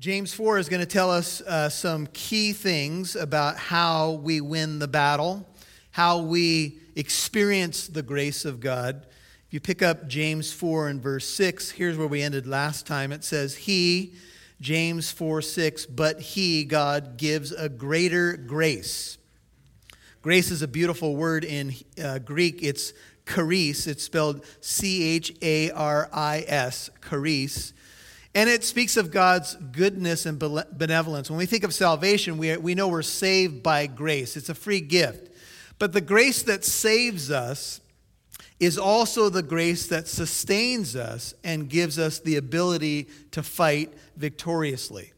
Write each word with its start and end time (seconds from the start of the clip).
James 0.00 0.32
4 0.32 0.56
is 0.56 0.70
going 0.70 0.80
to 0.80 0.86
tell 0.86 1.10
us 1.10 1.42
uh, 1.42 1.68
some 1.68 2.06
key 2.14 2.54
things 2.54 3.16
about 3.16 3.58
how 3.58 4.12
we 4.12 4.40
win 4.40 4.78
the 4.78 4.88
battle, 4.88 5.46
how 5.90 6.20
we 6.20 6.78
experience 6.96 7.86
the 7.86 8.02
grace 8.02 8.46
of 8.46 8.60
God. 8.60 9.04
If 9.46 9.52
you 9.52 9.60
pick 9.60 9.82
up 9.82 10.08
James 10.08 10.54
4 10.54 10.88
and 10.88 11.02
verse 11.02 11.26
6, 11.28 11.72
here's 11.72 11.98
where 11.98 12.06
we 12.06 12.22
ended 12.22 12.46
last 12.46 12.86
time. 12.86 13.12
It 13.12 13.24
says, 13.24 13.54
He, 13.54 14.14
James 14.58 15.10
4 15.12 15.42
6, 15.42 15.84
but 15.84 16.18
He, 16.18 16.64
God, 16.64 17.18
gives 17.18 17.52
a 17.52 17.68
greater 17.68 18.38
grace. 18.38 19.18
Grace 20.22 20.50
is 20.50 20.62
a 20.62 20.68
beautiful 20.68 21.14
word 21.14 21.44
in 21.44 21.74
uh, 22.02 22.20
Greek. 22.20 22.62
It's 22.62 22.94
charis. 23.26 23.86
It's 23.86 24.04
spelled 24.04 24.46
C 24.62 25.04
H 25.04 25.34
A 25.42 25.70
R 25.72 26.08
I 26.10 26.46
S, 26.48 26.88
charis. 27.06 27.74
And 28.34 28.48
it 28.48 28.62
speaks 28.62 28.96
of 28.96 29.10
God's 29.10 29.56
goodness 29.56 30.24
and 30.24 30.38
benevolence. 30.38 31.30
When 31.30 31.38
we 31.38 31.46
think 31.46 31.64
of 31.64 31.74
salvation, 31.74 32.38
we, 32.38 32.56
we 32.56 32.74
know 32.74 32.88
we're 32.88 33.02
saved 33.02 33.62
by 33.62 33.86
grace, 33.86 34.36
it's 34.36 34.48
a 34.48 34.54
free 34.54 34.80
gift. 34.80 35.28
But 35.78 35.92
the 35.92 36.00
grace 36.00 36.42
that 36.42 36.64
saves 36.64 37.30
us 37.30 37.80
is 38.60 38.76
also 38.76 39.30
the 39.30 39.42
grace 39.42 39.86
that 39.86 40.06
sustains 40.06 40.94
us 40.94 41.32
and 41.42 41.70
gives 41.70 41.98
us 41.98 42.18
the 42.18 42.36
ability 42.36 43.08
to 43.30 43.42
fight 43.42 43.92
victoriously. 44.16 45.12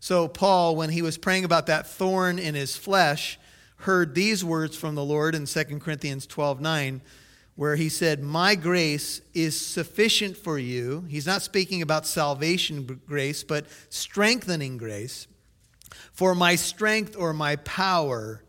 So, 0.00 0.26
Paul, 0.26 0.74
when 0.74 0.90
he 0.90 1.00
was 1.00 1.16
praying 1.16 1.44
about 1.44 1.66
that 1.66 1.86
thorn 1.86 2.38
in 2.38 2.54
his 2.56 2.76
flesh, 2.76 3.38
heard 3.76 4.14
these 4.14 4.44
words 4.44 4.76
from 4.76 4.96
the 4.96 5.04
Lord 5.04 5.34
in 5.34 5.46
2 5.46 5.64
Corinthians 5.78 6.26
12 6.26 6.60
9 6.60 7.00
where 7.60 7.76
he 7.76 7.90
said, 7.90 8.22
My 8.22 8.54
grace 8.54 9.20
is 9.34 9.60
sufficient 9.60 10.34
for 10.34 10.58
you. 10.58 11.04
He's 11.10 11.26
not 11.26 11.42
speaking 11.42 11.82
about 11.82 12.06
salvation 12.06 13.02
grace, 13.06 13.44
but 13.44 13.66
strengthening 13.90 14.78
grace. 14.78 15.26
For 16.14 16.34
my 16.34 16.54
strength 16.54 17.14
or 17.18 17.34
my 17.34 17.56
power 17.56 18.42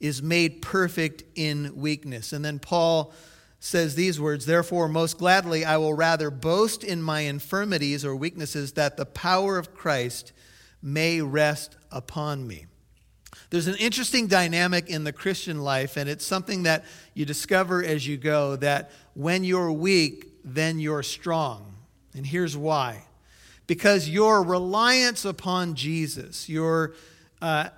is 0.00 0.24
made 0.24 0.60
perfect 0.60 1.22
in 1.36 1.76
weakness. 1.76 2.32
And 2.32 2.44
then 2.44 2.58
Paul 2.58 3.12
says 3.60 3.94
these 3.94 4.20
words 4.20 4.44
Therefore, 4.44 4.88
most 4.88 5.18
gladly, 5.18 5.64
I 5.64 5.76
will 5.76 5.94
rather 5.94 6.28
boast 6.28 6.82
in 6.82 7.00
my 7.00 7.20
infirmities 7.20 8.04
or 8.04 8.16
weaknesses 8.16 8.72
that 8.72 8.96
the 8.96 9.06
power 9.06 9.56
of 9.56 9.72
Christ 9.72 10.32
may 10.82 11.22
rest 11.22 11.76
upon 11.92 12.44
me. 12.44 12.66
There's 13.50 13.66
an 13.66 13.76
interesting 13.76 14.26
dynamic 14.26 14.90
in 14.90 15.04
the 15.04 15.12
Christian 15.12 15.60
life, 15.60 15.96
and 15.96 16.08
it's 16.08 16.24
something 16.24 16.64
that 16.64 16.84
you 17.14 17.24
discover 17.24 17.82
as 17.82 18.06
you 18.06 18.16
go 18.16 18.56
that 18.56 18.90
when 19.14 19.44
you're 19.44 19.72
weak, 19.72 20.26
then 20.44 20.78
you're 20.78 21.02
strong. 21.02 21.74
And 22.14 22.26
here's 22.26 22.56
why 22.56 23.04
because 23.66 24.08
your 24.08 24.42
reliance 24.42 25.24
upon 25.26 25.74
Jesus, 25.74 26.48
your 26.48 26.94
uh, 27.42 27.68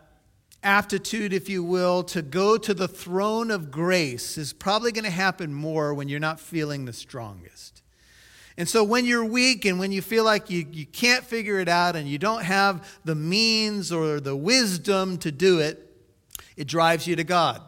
aptitude, 0.62 1.32
if 1.32 1.48
you 1.48 1.64
will, 1.64 2.02
to 2.04 2.22
go 2.22 2.56
to 2.56 2.72
the 2.72 2.88
throne 2.88 3.50
of 3.50 3.70
grace 3.70 4.38
is 4.38 4.52
probably 4.52 4.92
going 4.92 5.04
to 5.04 5.10
happen 5.10 5.52
more 5.52 5.92
when 5.92 6.08
you're 6.08 6.20
not 6.20 6.38
feeling 6.40 6.84
the 6.84 6.92
strongest. 6.92 7.79
And 8.56 8.68
so 8.68 8.84
when 8.84 9.04
you're 9.04 9.24
weak 9.24 9.64
and 9.64 9.78
when 9.78 9.92
you 9.92 10.02
feel 10.02 10.24
like 10.24 10.50
you, 10.50 10.66
you 10.70 10.86
can't 10.86 11.24
figure 11.24 11.60
it 11.60 11.68
out 11.68 11.96
and 11.96 12.08
you 12.08 12.18
don't 12.18 12.42
have 12.42 12.98
the 13.04 13.14
means 13.14 13.92
or 13.92 14.20
the 14.20 14.36
wisdom 14.36 15.18
to 15.18 15.32
do 15.32 15.60
it, 15.60 15.86
it 16.56 16.66
drives 16.66 17.06
you 17.06 17.16
to 17.16 17.24
God. 17.24 17.62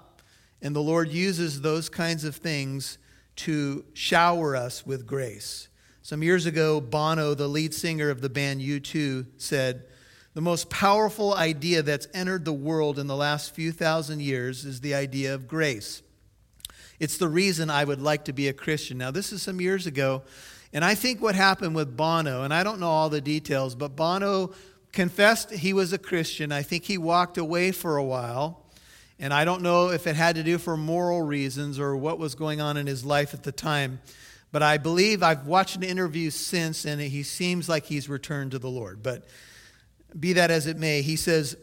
And 0.61 0.77
the 0.77 0.83
Lord 0.83 1.09
uses 1.09 1.61
those 1.61 1.89
kinds 1.89 2.25
of 2.25 2.37
things 2.37 2.99
to 3.37 3.85
shower 3.95 4.55
us 4.55 4.85
with 4.85 5.07
grace. 5.07 5.69
Some 6.03 6.23
years 6.23 6.47
ago, 6.47 6.81
Bono, 6.81 7.35
the 7.35 7.49
lead 7.49 7.73
singer 7.73 8.11
of 8.11 8.21
the 8.21 8.29
band 8.29 8.61
U2, 8.61 9.27
said, 9.39 9.85
The 10.35 10.41
most 10.41 10.69
powerful 10.69 11.35
idea 11.35 11.83
that's 11.83 12.09
entered 12.13 12.45
the 12.45 12.53
world 12.53 12.99
in 12.99 13.07
the 13.07 13.17
last 13.17 13.55
few 13.55 13.73
thousand 13.73 14.21
years 14.21 14.65
is 14.65 14.81
the 14.81 14.95
idea 14.95 15.35
of 15.35 15.49
grace. 15.49 16.03
It's 16.99 17.19
the 17.19 17.29
reason 17.29 17.71
I 17.71 17.85
would 17.85 18.01
like 18.01 18.25
to 18.27 18.33
be 18.33 18.49
a 18.49 18.53
Christian. 18.53 18.99
Now, 18.99 19.11
this 19.11 19.33
is 19.33 19.43
some 19.43 19.61
years 19.61 19.87
ago. 19.87 20.23
And 20.73 20.85
I 20.85 20.95
think 20.95 21.21
what 21.21 21.35
happened 21.35 21.75
with 21.75 21.97
Bono, 21.97 22.45
and 22.45 22.55
I 22.55 22.63
don't 22.63 22.81
know 22.81 22.89
all 22.89 23.11
the 23.11 23.21
details, 23.21 23.75
but 23.75 23.95
Bono 23.95 24.53
confessed 24.93 25.51
he 25.51 25.73
was 25.73 25.93
a 25.93 25.99
Christian. 25.99 26.53
I 26.53 26.63
think 26.63 26.85
he 26.85 26.99
walked 26.99 27.39
away 27.39 27.73
for 27.73 27.97
a 27.97 28.05
while. 28.05 28.63
And 29.19 29.33
I 29.33 29.45
don't 29.45 29.63
know 29.63 29.91
if 29.91 30.07
it 30.07 30.17
had 30.17 30.37
to 30.37 30.43
do 30.43 30.59
for 30.59 30.77
moral 30.77 31.23
reasons 31.23 31.79
or 31.79 31.97
what 31.97 32.19
was 32.19 32.35
going 32.35 32.61
on 32.61 32.77
in 32.77 32.87
his 32.87 33.05
life 33.05 33.35
at 33.35 33.43
the 33.43 33.53
time. 33.53 34.01
But 34.51 34.63
I 34.63 34.79
believe 34.79 35.23
I've 35.23 35.47
watched 35.47 35.77
an 35.77 35.83
interview 35.83 36.31
since, 36.31 36.85
and 36.85 37.01
he 37.01 37.23
seems 37.23 37.69
like 37.69 37.87
he's 37.87 38.09
returned 38.09 38.51
to 38.51 38.59
the 38.59 38.69
Lord. 38.69 39.03
But 39.03 39.25
be 40.19 40.33
that 40.35 40.51
as 40.51 40.67
it 40.67 40.77
may, 40.77 41.03
he 41.03 41.17
says, 41.17 41.57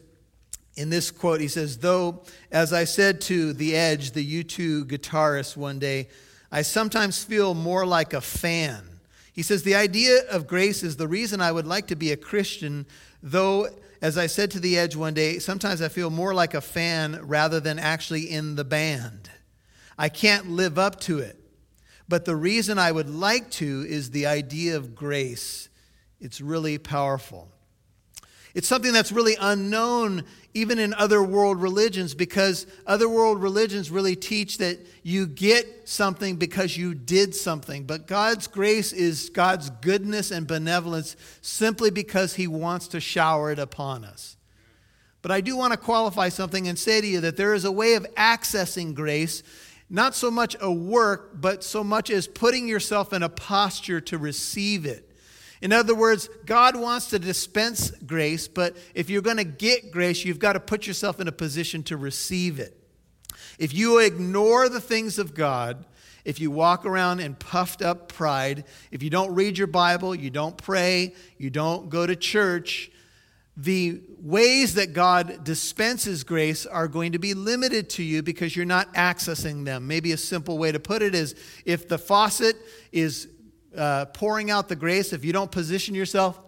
in 0.75 0.89
this 0.89 1.11
quote, 1.11 1.41
he 1.41 1.47
says, 1.47 1.77
Though, 1.79 2.23
as 2.51 2.71
I 2.71 2.85
said 2.85 3.21
to 3.21 3.53
The 3.53 3.75
Edge, 3.75 4.11
the 4.11 4.43
U2 4.43 4.85
guitarist 4.85 5.57
one 5.57 5.79
day, 5.79 6.07
I 6.51 6.61
sometimes 6.61 7.23
feel 7.23 7.53
more 7.53 7.85
like 7.85 8.13
a 8.13 8.21
fan 8.21 8.98
he 9.39 9.43
says, 9.43 9.63
The 9.63 9.75
idea 9.75 10.23
of 10.29 10.47
grace 10.47 10.83
is 10.83 10.97
the 10.97 11.07
reason 11.07 11.39
I 11.39 11.53
would 11.53 11.65
like 11.65 11.87
to 11.87 11.95
be 11.95 12.11
a 12.11 12.17
Christian, 12.17 12.85
though, 13.23 13.69
as 14.01 14.17
I 14.17 14.27
said 14.27 14.51
to 14.51 14.59
the 14.59 14.77
edge 14.77 14.97
one 14.97 15.13
day, 15.13 15.39
sometimes 15.39 15.81
I 15.81 15.87
feel 15.87 16.09
more 16.09 16.33
like 16.33 16.53
a 16.53 16.59
fan 16.59 17.21
rather 17.23 17.61
than 17.61 17.79
actually 17.79 18.29
in 18.29 18.55
the 18.55 18.65
band. 18.65 19.29
I 19.97 20.09
can't 20.09 20.49
live 20.49 20.77
up 20.77 20.99
to 21.03 21.19
it. 21.19 21.39
But 22.09 22.25
the 22.25 22.35
reason 22.35 22.77
I 22.77 22.91
would 22.91 23.09
like 23.09 23.49
to 23.51 23.85
is 23.87 24.11
the 24.11 24.25
idea 24.25 24.75
of 24.75 24.93
grace. 24.93 25.69
It's 26.19 26.41
really 26.41 26.77
powerful. 26.77 27.49
It's 28.55 28.67
something 28.67 28.93
that's 28.93 29.11
really 29.11 29.35
unknown 29.39 30.23
even 30.55 30.79
in 30.79 30.93
other 30.95 31.21
world 31.21 31.61
religions 31.61 32.15
because 32.15 32.65
other 32.87 33.07
world 33.07 33.41
religions 33.41 33.91
really 33.91 34.15
teach 34.15 34.57
that 34.57 34.79
you 35.03 35.27
get 35.27 35.87
something 35.87 36.37
because 36.37 36.75
you 36.75 36.95
did 36.95 37.35
something. 37.35 37.83
But 37.83 38.07
God's 38.07 38.47
grace 38.47 38.91
is 38.91 39.29
God's 39.29 39.69
goodness 39.69 40.31
and 40.31 40.47
benevolence 40.47 41.15
simply 41.41 41.91
because 41.91 42.33
He 42.33 42.47
wants 42.47 42.87
to 42.89 42.99
shower 42.99 43.51
it 43.51 43.59
upon 43.59 44.03
us. 44.03 44.37
But 45.21 45.31
I 45.31 45.41
do 45.41 45.55
want 45.55 45.73
to 45.73 45.77
qualify 45.77 46.29
something 46.29 46.67
and 46.67 46.79
say 46.79 47.01
to 47.01 47.07
you 47.07 47.21
that 47.21 47.37
there 47.37 47.53
is 47.53 47.65
a 47.65 47.71
way 47.71 47.93
of 47.93 48.07
accessing 48.15 48.95
grace, 48.95 49.43
not 49.89 50.15
so 50.15 50.31
much 50.31 50.55
a 50.59 50.71
work, 50.71 51.39
but 51.39 51.63
so 51.63 51.83
much 51.83 52.09
as 52.09 52.27
putting 52.27 52.67
yourself 52.67 53.13
in 53.13 53.21
a 53.21 53.29
posture 53.29 54.01
to 54.01 54.17
receive 54.17 54.85
it. 54.85 55.08
In 55.61 55.73
other 55.73 55.93
words, 55.93 56.29
God 56.45 56.75
wants 56.75 57.07
to 57.07 57.19
dispense 57.19 57.91
grace, 57.91 58.47
but 58.47 58.77
if 58.95 59.09
you're 59.09 59.21
going 59.21 59.37
to 59.37 59.43
get 59.43 59.91
grace, 59.91 60.23
you've 60.23 60.39
got 60.39 60.53
to 60.53 60.59
put 60.59 60.87
yourself 60.87 61.19
in 61.19 61.27
a 61.27 61.33
position 61.33 61.83
to 61.83 61.97
receive 61.97 62.59
it. 62.59 62.75
If 63.57 63.73
you 63.73 63.99
ignore 63.99 64.69
the 64.69 64.79
things 64.79 65.19
of 65.19 65.33
God, 65.33 65.85
if 66.23 66.39
you 66.39 66.49
walk 66.51 66.85
around 66.85 67.19
in 67.19 67.35
puffed 67.35 67.81
up 67.81 68.07
pride, 68.07 68.63
if 68.91 69.03
you 69.03 69.09
don't 69.09 69.35
read 69.35 69.57
your 69.57 69.67
Bible, 69.67 70.15
you 70.15 70.29
don't 70.29 70.57
pray, 70.57 71.13
you 71.37 71.49
don't 71.49 71.89
go 71.89 72.05
to 72.05 72.15
church, 72.15 72.91
the 73.57 74.01
ways 74.21 74.75
that 74.75 74.93
God 74.93 75.43
dispenses 75.43 76.23
grace 76.23 76.65
are 76.65 76.87
going 76.87 77.11
to 77.11 77.19
be 77.19 77.33
limited 77.33 77.89
to 77.91 78.03
you 78.03 78.23
because 78.23 78.55
you're 78.55 78.65
not 78.65 78.93
accessing 78.93 79.65
them. 79.65 79.85
Maybe 79.85 80.13
a 80.13 80.17
simple 80.17 80.57
way 80.57 80.71
to 80.71 80.79
put 80.79 81.01
it 81.01 81.13
is 81.13 81.35
if 81.65 81.89
the 81.89 81.97
faucet 81.97 82.55
is 82.93 83.27
uh, 83.75 84.05
pouring 84.05 84.51
out 84.51 84.67
the 84.67 84.75
grace, 84.75 85.13
if 85.13 85.23
you 85.23 85.33
don't 85.33 85.51
position 85.51 85.95
yourself 85.95 86.39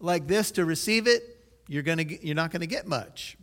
like 0.00 0.26
this 0.26 0.52
to 0.52 0.64
receive 0.64 1.06
it, 1.06 1.22
you're, 1.68 1.82
gonna, 1.82 2.04
you're 2.22 2.34
not 2.34 2.50
going 2.50 2.60
to 2.60 2.66
get 2.66 2.86
much. 2.86 3.36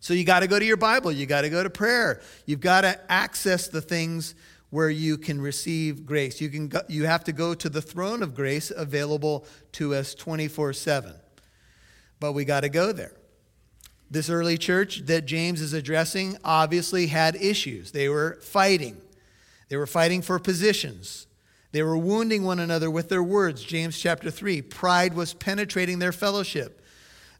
So 0.00 0.14
you 0.14 0.24
got 0.24 0.40
to 0.40 0.46
go 0.46 0.58
to 0.58 0.64
your 0.64 0.76
Bible, 0.76 1.12
you 1.12 1.26
got 1.26 1.42
to 1.42 1.50
go 1.50 1.62
to 1.62 1.70
prayer, 1.70 2.20
you've 2.46 2.60
got 2.60 2.82
to 2.82 2.98
access 3.10 3.68
the 3.68 3.80
things 3.80 4.34
where 4.70 4.90
you 4.90 5.16
can 5.16 5.40
receive 5.40 6.04
grace. 6.04 6.40
You, 6.40 6.50
can 6.50 6.68
go, 6.68 6.80
you 6.88 7.06
have 7.06 7.24
to 7.24 7.32
go 7.32 7.54
to 7.54 7.68
the 7.68 7.80
throne 7.80 8.22
of 8.22 8.34
grace 8.34 8.70
available 8.70 9.46
to 9.72 9.94
us 9.94 10.14
24 10.14 10.74
7. 10.74 11.14
But 12.20 12.32
we 12.32 12.44
got 12.44 12.60
to 12.60 12.68
go 12.68 12.92
there. 12.92 13.12
This 14.10 14.30
early 14.30 14.58
church 14.58 15.02
that 15.06 15.26
James 15.26 15.60
is 15.60 15.72
addressing 15.72 16.38
obviously 16.42 17.08
had 17.08 17.36
issues. 17.36 17.92
They 17.92 18.08
were 18.08 18.38
fighting, 18.42 18.96
they 19.68 19.76
were 19.76 19.86
fighting 19.86 20.22
for 20.22 20.38
positions. 20.38 21.26
They 21.72 21.82
were 21.82 21.98
wounding 21.98 22.44
one 22.44 22.60
another 22.60 22.90
with 22.90 23.08
their 23.08 23.22
words. 23.22 23.62
James 23.62 23.98
chapter 23.98 24.30
3. 24.30 24.62
Pride 24.62 25.14
was 25.14 25.34
penetrating 25.34 25.98
their 25.98 26.12
fellowship. 26.12 26.82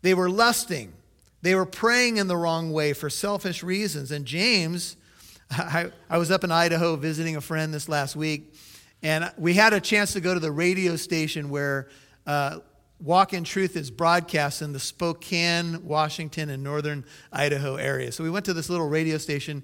They 0.03 0.15
were 0.15 0.29
lusting. 0.29 0.93
They 1.41 1.55
were 1.55 1.67
praying 1.67 2.19
in 2.19 2.27
the 2.27 2.37
wrong 2.37 2.73
way 2.73 2.93
for 2.93 3.09
selfish 3.09 3.63
reasons. 3.63 4.11
And 4.11 4.27
James, 4.27 4.97
I, 5.51 5.91
I 6.11 6.19
was 6.19 6.31
up 6.31 6.45
in 6.45 6.53
Idaho 6.53 6.97
visiting 6.97 7.37
a 7.37 7.41
friend 7.41 7.73
this 7.73 7.89
last 7.89 8.17
week, 8.17 8.55
and 9.03 9.31
we 9.39 9.55
had 9.55 9.73
a 9.73 9.81
chance 9.81 10.13
to 10.13 10.21
go 10.21 10.35
to 10.35 10.41
the 10.41 10.51
radio 10.51 10.97
station 10.97 11.49
where 11.49 11.89
uh, 12.27 12.59
Walk 13.01 13.33
in 13.33 13.45
Truth 13.45 13.77
is 13.77 13.91
broadcast 13.91 14.61
in 14.61 14.73
the 14.73 14.81
Spokane, 14.81 15.87
Washington, 15.87 16.51
and 16.51 16.63
northern 16.63 17.05
Idaho 17.33 17.77
area. 17.77 18.11
So 18.11 18.25
we 18.25 18.31
went 18.31 18.45
to 18.47 18.53
this 18.53 18.69
little 18.69 18.89
radio 18.89 19.17
station, 19.19 19.63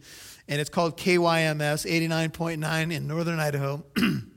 and 0.49 0.61
it's 0.61 0.71
called 0.71 0.97
KYMS 0.97 1.85
89.9 1.85 2.93
in 2.93 3.07
northern 3.07 3.41
Idaho. 3.41 3.85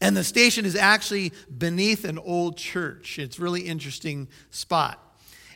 And 0.00 0.16
the 0.16 0.24
station 0.24 0.64
is 0.64 0.76
actually 0.76 1.32
beneath 1.56 2.04
an 2.04 2.18
old 2.18 2.56
church. 2.56 3.18
It's 3.18 3.38
really 3.38 3.62
interesting 3.62 4.28
spot. 4.50 4.98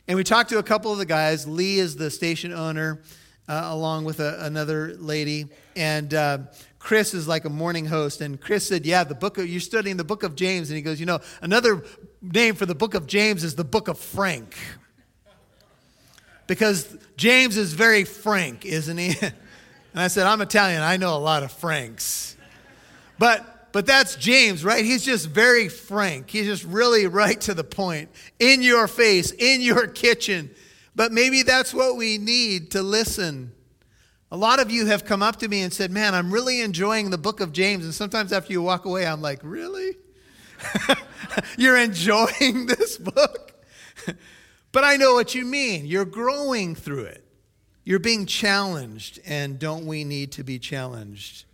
And 0.07 0.17
we 0.17 0.23
talked 0.23 0.49
to 0.49 0.59
a 0.59 0.63
couple 0.63 0.91
of 0.91 0.97
the 0.97 1.05
guys. 1.05 1.47
Lee 1.47 1.79
is 1.79 1.95
the 1.95 2.11
station 2.11 2.53
owner, 2.53 3.01
uh, 3.47 3.61
along 3.65 4.05
with 4.05 4.19
a, 4.19 4.37
another 4.45 4.95
lady. 4.97 5.47
And 5.75 6.13
uh, 6.13 6.39
Chris 6.77 7.13
is 7.13 7.27
like 7.27 7.45
a 7.45 7.49
morning 7.49 7.85
host. 7.85 8.21
And 8.21 8.39
Chris 8.39 8.67
said, 8.67 8.85
Yeah, 8.85 9.03
the 9.03 9.15
book 9.15 9.37
of, 9.37 9.47
you're 9.47 9.59
studying 9.59 9.97
the 9.97 10.03
book 10.03 10.23
of 10.23 10.35
James. 10.35 10.69
And 10.69 10.75
he 10.75 10.83
goes, 10.83 10.99
You 10.99 11.07
know, 11.07 11.19
another 11.41 11.83
name 12.21 12.55
for 12.55 12.65
the 12.65 12.75
book 12.75 12.93
of 12.93 13.07
James 13.07 13.43
is 13.43 13.55
the 13.55 13.63
book 13.63 13.87
of 13.87 13.97
Frank. 13.97 14.55
Because 16.47 16.95
James 17.17 17.57
is 17.57 17.73
very 17.73 18.03
frank, 18.03 18.65
isn't 18.65 18.97
he? 18.97 19.15
And 19.95 20.01
I 20.01 20.09
said, 20.09 20.27
I'm 20.27 20.41
Italian. 20.41 20.81
I 20.81 20.97
know 20.97 21.15
a 21.15 21.17
lot 21.17 21.43
of 21.43 21.53
Franks. 21.53 22.35
But, 23.17 23.54
but 23.75 23.85
that's 23.85 24.15
James, 24.15 24.63
right? 24.63 24.85
He's 24.85 25.03
just 25.03 25.27
very 25.27 25.67
frank. 25.67 26.29
He's 26.29 26.45
just 26.45 26.63
really 26.63 27.07
right 27.07 27.41
to 27.41 27.53
the 27.53 27.65
point, 27.65 28.09
in 28.39 28.61
your 28.61 28.87
face, 28.87 29.31
in 29.31 29.59
your 29.59 29.85
kitchen. 29.85 30.49
But 30.95 31.11
maybe 31.11 31.43
that's 31.43 31.73
what 31.73 31.97
we 31.97 32.17
need 32.17 32.71
to 32.71 32.81
listen. 32.81 33.51
A 34.31 34.37
lot 34.37 34.61
of 34.61 34.71
you 34.71 34.85
have 34.85 35.03
come 35.03 35.21
up 35.21 35.35
to 35.39 35.49
me 35.49 35.61
and 35.61 35.73
said, 35.73 35.91
Man, 35.91 36.15
I'm 36.15 36.31
really 36.31 36.61
enjoying 36.61 37.09
the 37.09 37.17
book 37.17 37.41
of 37.41 37.51
James. 37.51 37.83
And 37.83 37.93
sometimes 37.93 38.31
after 38.31 38.53
you 38.53 38.61
walk 38.61 38.85
away, 38.85 39.05
I'm 39.05 39.21
like, 39.21 39.41
Really? 39.43 39.97
You're 41.57 41.75
enjoying 41.75 42.67
this 42.67 42.97
book? 42.97 43.61
but 44.71 44.85
I 44.85 44.95
know 44.95 45.15
what 45.15 45.35
you 45.35 45.43
mean. 45.43 45.85
You're 45.85 46.05
growing 46.05 46.75
through 46.75 47.07
it. 47.07 47.25
You're 47.83 47.99
being 47.99 48.25
challenged, 48.25 49.19
and 49.25 49.59
don't 49.59 49.85
we 49.85 50.05
need 50.05 50.31
to 50.31 50.45
be 50.45 50.59
challenged? 50.59 51.44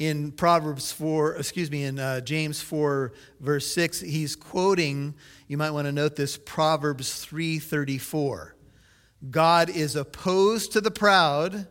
In 0.00 0.32
Proverbs 0.32 0.90
4, 0.92 1.36
excuse 1.36 1.70
me, 1.70 1.84
in 1.84 1.98
uh, 1.98 2.22
James 2.22 2.62
4, 2.62 3.12
verse 3.38 3.66
6, 3.74 4.00
he's 4.00 4.34
quoting, 4.34 5.14
you 5.46 5.58
might 5.58 5.72
want 5.72 5.88
to 5.88 5.92
note 5.92 6.16
this, 6.16 6.38
Proverbs 6.38 7.22
3:34. 7.26 8.52
God 9.30 9.68
is 9.68 9.96
opposed 9.96 10.72
to 10.72 10.80
the 10.80 10.90
proud. 10.90 11.66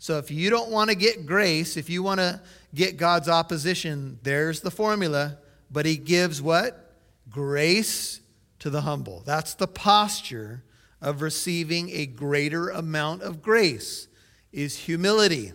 So 0.00 0.18
if 0.18 0.28
you 0.28 0.50
don't 0.50 0.72
want 0.72 0.90
to 0.90 0.96
get 0.96 1.24
grace, 1.24 1.76
if 1.76 1.88
you 1.88 2.02
want 2.02 2.18
to 2.18 2.40
get 2.74 2.96
God's 2.96 3.28
opposition, 3.28 4.18
there's 4.24 4.60
the 4.60 4.72
formula. 4.72 5.38
But 5.70 5.86
he 5.86 5.98
gives 5.98 6.42
what? 6.42 6.96
Grace 7.30 8.20
to 8.58 8.70
the 8.70 8.80
humble. 8.80 9.22
That's 9.24 9.54
the 9.54 9.68
posture 9.68 10.64
of 11.00 11.22
receiving 11.22 11.90
a 11.90 12.06
greater 12.06 12.70
amount 12.70 13.22
of 13.22 13.40
grace 13.40 14.08
is 14.50 14.76
humility. 14.76 15.52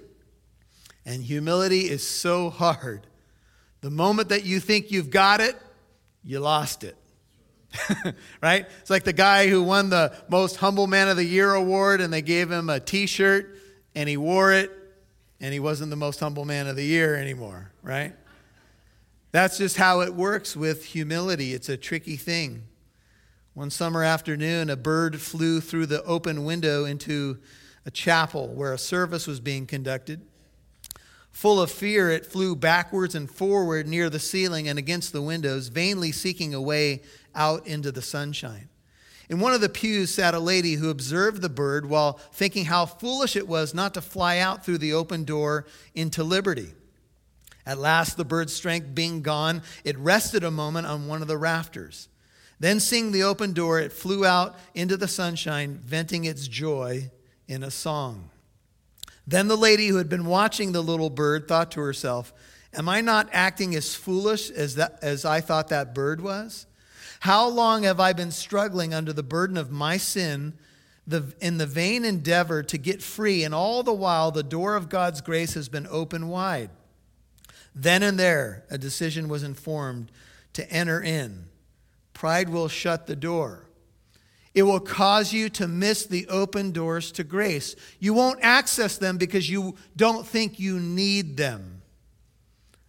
And 1.06 1.24
humility 1.24 1.90
is 1.90 2.08
so 2.08 2.50
hard. 2.50 3.08
The 3.82 3.90
moment 3.90 4.30
that 4.30 4.46
you 4.46 4.60
think 4.60 4.92
you've 4.92 5.10
got 5.10 5.42
it, 5.42 5.58
you 6.24 6.40
lost 6.40 6.84
it. 6.84 6.96
right? 8.42 8.66
It's 8.82 8.90
like 8.90 9.04
the 9.04 9.14
guy 9.14 9.48
who 9.48 9.64
won 9.64 9.90
the 9.90 10.14
most 10.30 10.58
humble 10.58 10.88
man 10.88 11.10
of 11.10 11.18
the 11.18 11.26
year 11.26 11.54
award 11.54 12.02
and 12.02 12.14
they 12.14 12.22
gave 12.22 12.52
him 12.52 12.70
a 12.70 12.80
t-shirt 12.80 13.58
and 13.96 14.08
he 14.08 14.18
wore 14.18 14.54
it 14.54 14.72
and 15.42 15.54
he 15.54 15.60
wasn't 15.60 15.90
the 15.90 15.96
most 15.96 16.20
humble 16.20 16.46
man 16.46 16.68
of 16.68 16.76
the 16.76 16.86
year 16.86 17.16
anymore, 17.16 17.72
right? 17.82 18.14
That's 19.32 19.58
just 19.58 19.78
how 19.78 20.02
it 20.02 20.14
works 20.14 20.56
with 20.56 20.86
humility. 20.86 21.54
It's 21.54 21.68
a 21.68 21.76
tricky 21.76 22.16
thing. 22.16 22.64
One 23.54 23.70
summer 23.70 24.04
afternoon, 24.04 24.70
a 24.70 24.76
bird 24.76 25.20
flew 25.20 25.60
through 25.60 25.88
the 25.88 26.04
open 26.04 26.46
window 26.46 26.86
into 26.86 27.40
a 27.86 27.92
chapel 27.92 28.48
where 28.48 28.74
a 28.74 28.78
service 28.78 29.28
was 29.28 29.40
being 29.40 29.66
conducted. 29.66 30.22
Full 31.34 31.60
of 31.60 31.72
fear, 31.72 32.12
it 32.12 32.28
flew 32.28 32.56
backwards 32.56 33.16
and 33.16 33.30
forward 33.30 33.88
near 33.88 34.10
the 34.10 34.20
ceiling 34.20 34.68
and 34.68 34.80
against 34.80 35.12
the 35.12 35.22
windows, 35.22 35.68
vainly 35.68 36.12
seeking 36.12 36.54
a 36.54 36.62
way 36.62 37.02
out 37.36 37.66
into 37.68 37.92
the 37.92 38.04
sunshine. 38.04 38.70
In 39.30 39.40
one 39.40 39.54
of 39.54 39.62
the 39.62 39.68
pews 39.68 40.14
sat 40.14 40.36
a 40.36 40.40
lady 40.40 40.76
who 40.76 40.92
observed 40.92 41.42
the 41.42 41.50
bird 41.50 41.90
while 41.90 42.14
thinking 42.32 42.66
how 42.66 42.86
foolish 42.86 43.36
it 43.36 43.48
was 43.48 43.74
not 43.74 43.96
to 43.96 44.02
fly 44.02 44.38
out 44.38 44.64
through 44.64 44.78
the 44.78 44.94
open 44.94 45.24
door 45.24 45.66
into 45.96 46.24
liberty. 46.24 46.74
At 47.66 47.80
last, 47.80 48.16
the 48.16 48.26
bird's 48.26 48.54
strength 48.54 48.94
being 48.94 49.22
gone, 49.22 49.64
it 49.84 49.98
rested 49.98 50.44
a 50.44 50.52
moment 50.52 50.86
on 50.86 51.08
one 51.08 51.22
of 51.22 51.28
the 51.28 51.38
rafters. 51.38 52.10
Then, 52.60 52.80
seeing 52.80 53.12
the 53.12 53.24
open 53.24 53.54
door, 53.54 53.80
it 53.80 53.92
flew 53.92 54.26
out 54.26 54.56
into 54.76 54.98
the 54.98 55.08
sunshine, 55.08 55.82
venting 55.84 56.26
its 56.26 56.48
joy 56.48 57.10
in 57.48 57.64
a 57.64 57.72
song. 57.72 58.30
Then 59.26 59.48
the 59.48 59.58
lady 59.58 59.88
who 59.88 59.98
had 59.98 60.10
been 60.10 60.26
watching 60.26 60.72
the 60.72 60.82
little 60.82 61.10
bird 61.10 61.48
thought 61.48 61.72
to 61.72 61.82
herself, 61.82 62.34
Am 62.74 62.90
I 62.90 63.02
not 63.02 63.30
acting 63.32 63.76
as 63.76 63.96
foolish 63.96 64.50
as, 64.50 64.76
that, 64.76 64.98
as 65.02 65.26
I 65.26 65.42
thought 65.42 65.70
that 65.70 65.94
bird 65.94 66.22
was? 66.22 66.66
How 67.20 67.48
long 67.48 67.84
have 67.84 68.00
I 68.00 68.14
been 68.14 68.32
struggling 68.32 68.94
under 68.94 69.14
the 69.14 69.24
burden 69.24 69.58
of 69.58 69.72
my 69.72 69.98
sin 69.98 70.54
the, 71.06 71.34
in 71.40 71.58
the 71.58 71.66
vain 71.66 72.04
endeavor 72.04 72.64
to 72.64 72.78
get 72.78 73.02
free, 73.02 73.44
and 73.44 73.54
all 73.54 73.84
the 73.84 73.94
while 73.94 74.32
the 74.32 74.44
door 74.44 74.76
of 74.76 74.90
God's 74.90 75.22
grace 75.22 75.54
has 75.54 75.70
been 75.70 75.88
open 75.90 76.28
wide? 76.28 76.70
Then 77.76 78.04
and 78.04 78.20
there, 78.20 78.66
a 78.70 78.78
decision 78.78 79.30
was 79.30 79.44
informed 79.44 80.12
to 80.54 80.70
enter 80.72 81.02
in. 81.02 81.46
Pride 82.14 82.50
will 82.50 82.68
shut 82.68 83.08
the 83.08 83.16
door. 83.16 83.68
It 84.54 84.64
will 84.64 84.80
cause 84.80 85.34
you 85.34 85.50
to 85.50 85.68
miss 85.68 86.06
the 86.06 86.28
open 86.28 86.72
doors 86.72 87.12
to 87.14 87.24
grace. 87.24 87.76
You 88.00 88.14
won't 88.14 88.40
access 88.44 88.98
them 88.98 89.18
because 89.18 89.50
you 89.50 89.76
don't 89.96 90.28
think 90.28 90.60
you 90.60 90.80
need 90.80 91.38
them. 91.38 91.82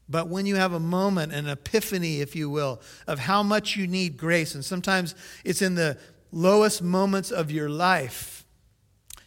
But 0.08 0.28
when 0.28 0.44
you 0.44 0.56
have 0.56 0.74
a 0.74 0.80
moment, 0.80 1.32
an 1.32 1.48
epiphany, 1.48 2.20
if 2.20 2.36
you 2.36 2.50
will, 2.50 2.82
of 3.06 3.20
how 3.20 3.42
much 3.42 3.76
you 3.76 3.86
need 3.86 4.18
grace, 4.18 4.54
and 4.54 4.64
sometimes 4.64 5.14
it's 5.44 5.62
in 5.62 5.74
the 5.74 5.98
lowest 6.30 6.82
moments 6.82 7.30
of 7.30 7.50
your 7.50 7.70
life, 7.70 8.44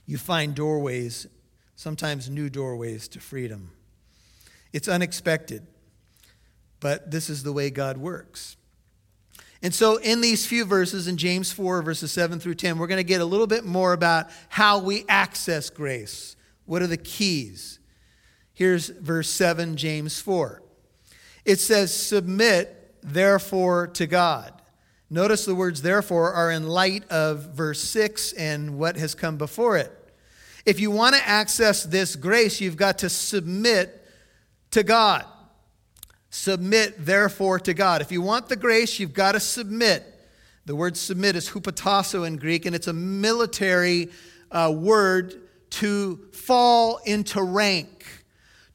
you 0.06 0.18
find 0.18 0.54
doorways, 0.54 1.26
sometimes 1.76 2.30
new 2.30 2.50
doorways 2.50 3.08
to 3.08 3.20
freedom. 3.20 3.72
It's 4.72 4.88
unexpected, 4.88 5.66
but 6.80 7.10
this 7.10 7.30
is 7.30 7.42
the 7.42 7.54
way 7.54 7.72
God 7.72 7.98
works. 7.98 8.57
And 9.62 9.74
so, 9.74 9.98
in 9.98 10.22
these 10.22 10.46
few 10.46 10.66
verses 10.66 11.08
in 11.08 11.18
James 11.18 11.52
4, 11.52 11.82
verses 11.82 12.12
7 12.12 12.40
through 12.40 12.56
10, 12.56 12.78
we're 12.78 12.88
going 12.88 13.00
to 13.00 13.04
get 13.04 13.22
a 13.22 13.26
little 13.26 13.48
bit 13.48 13.66
more 13.66 13.94
about 13.94 14.28
how 14.50 14.80
we 14.80 15.04
access 15.10 15.70
grace. 15.70 16.36
What 16.66 16.82
are 16.82 16.88
the 16.88 16.98
keys? 16.98 17.80
Here's 18.54 18.90
verse 18.90 19.30
7, 19.30 19.76
James 19.76 20.20
4. 20.20 20.62
It 21.46 21.60
says, 21.60 21.94
Submit 21.94 22.96
therefore 23.02 23.88
to 23.88 24.06
God. 24.06 24.54
Notice 25.10 25.46
the 25.46 25.56
words 25.56 25.82
therefore 25.82 26.34
are 26.34 26.52
in 26.52 26.68
light 26.68 27.10
of 27.10 27.54
verse 27.54 27.82
6 27.82 28.34
and 28.34 28.78
what 28.78 28.98
has 28.98 29.16
come 29.16 29.38
before 29.38 29.78
it. 29.78 29.92
If 30.66 30.82
you 30.82 30.92
want 30.92 31.16
to 31.16 31.28
access 31.28 31.84
this 31.84 32.18
grace, 32.18 32.60
you've 32.60 32.76
got 32.76 32.98
to 33.00 33.10
submit 33.10 34.06
to 34.72 34.84
God. 34.84 35.26
Submit, 36.38 37.04
therefore, 37.04 37.60
to 37.62 37.74
God. 37.74 38.02
If 38.02 38.12
you 38.12 38.22
want 38.22 38.48
the 38.48 38.56
grace, 38.56 39.00
you've 39.00 39.12
got 39.12 39.32
to 39.32 39.40
submit. 39.40 40.06
The 40.66 40.76
word 40.76 40.96
submit 40.96 41.36
is 41.36 41.50
hupotasso 41.50 42.28
in 42.28 42.38
Greek, 42.38 42.68
and 42.68 42.76
it's 42.76 42.86
a 42.86 42.94
military 42.94 44.10
uh, 44.52 44.72
word 44.74 45.34
to 45.72 46.18
fall 46.34 47.00
into 47.06 47.42
rank, 47.42 48.06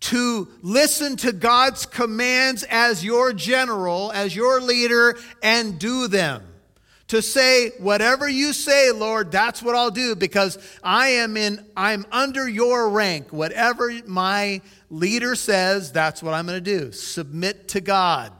to 0.00 0.49
listen 0.61 1.16
to 1.19 1.33
God's 1.33 1.87
commands 1.87 2.64
as 2.69 3.04
your 3.04 3.33
general, 3.33 4.11
as 4.11 4.35
your 4.35 4.61
leader, 4.61 5.16
and 5.40 5.78
do 5.78 6.09
them 6.09 6.42
to 7.12 7.21
say 7.21 7.69
whatever 7.76 8.26
you 8.26 8.54
say 8.54 8.90
lord 8.90 9.31
that's 9.31 9.62
what 9.62 9.75
i'll 9.75 9.90
do 9.90 10.16
because 10.16 10.57
i 10.83 11.09
am 11.09 11.37
in 11.37 11.62
i'm 11.76 12.07
under 12.11 12.49
your 12.49 12.88
rank. 12.88 13.31
Whatever 13.35 13.92
my 14.07 14.62
leader 14.88 15.35
says 15.35 15.92
that's 15.92 16.23
what 16.23 16.33
i'm 16.33 16.47
going 16.47 16.64
to 16.64 16.78
do. 16.78 16.90
Submit 16.90 17.69
to 17.69 17.83
god. 17.83 18.33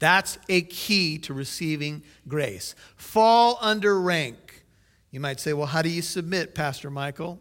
That's 0.00 0.40
a 0.48 0.62
key 0.62 1.18
to 1.18 1.34
receiving 1.34 2.02
grace. 2.26 2.74
Fall 2.96 3.58
under 3.60 4.00
rank. 4.00 4.64
You 5.12 5.20
might 5.20 5.38
say 5.38 5.52
well 5.52 5.68
how 5.68 5.82
do 5.82 5.88
you 5.88 6.02
submit 6.02 6.52
pastor 6.52 6.90
michael? 6.90 7.38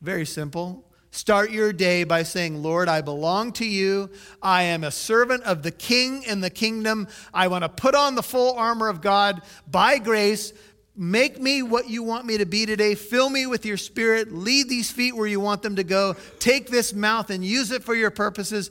Very 0.00 0.24
simple 0.24 0.85
Start 1.16 1.50
your 1.50 1.72
day 1.72 2.04
by 2.04 2.24
saying, 2.24 2.62
Lord, 2.62 2.90
I 2.90 3.00
belong 3.00 3.52
to 3.52 3.64
you. 3.64 4.10
I 4.42 4.64
am 4.64 4.84
a 4.84 4.90
servant 4.90 5.44
of 5.44 5.62
the 5.62 5.70
King 5.70 6.22
and 6.28 6.44
the 6.44 6.50
kingdom. 6.50 7.08
I 7.32 7.48
want 7.48 7.64
to 7.64 7.70
put 7.70 7.94
on 7.94 8.16
the 8.16 8.22
full 8.22 8.52
armor 8.52 8.88
of 8.88 9.00
God 9.00 9.40
by 9.66 9.96
grace. 9.96 10.52
Make 10.94 11.40
me 11.40 11.62
what 11.62 11.88
you 11.88 12.02
want 12.02 12.26
me 12.26 12.36
to 12.36 12.44
be 12.44 12.66
today. 12.66 12.94
Fill 12.94 13.30
me 13.30 13.46
with 13.46 13.64
your 13.64 13.78
spirit. 13.78 14.30
Lead 14.30 14.68
these 14.68 14.90
feet 14.90 15.16
where 15.16 15.26
you 15.26 15.40
want 15.40 15.62
them 15.62 15.76
to 15.76 15.84
go. 15.84 16.16
Take 16.38 16.68
this 16.68 16.92
mouth 16.92 17.30
and 17.30 17.42
use 17.42 17.70
it 17.70 17.82
for 17.82 17.94
your 17.94 18.10
purposes. 18.10 18.70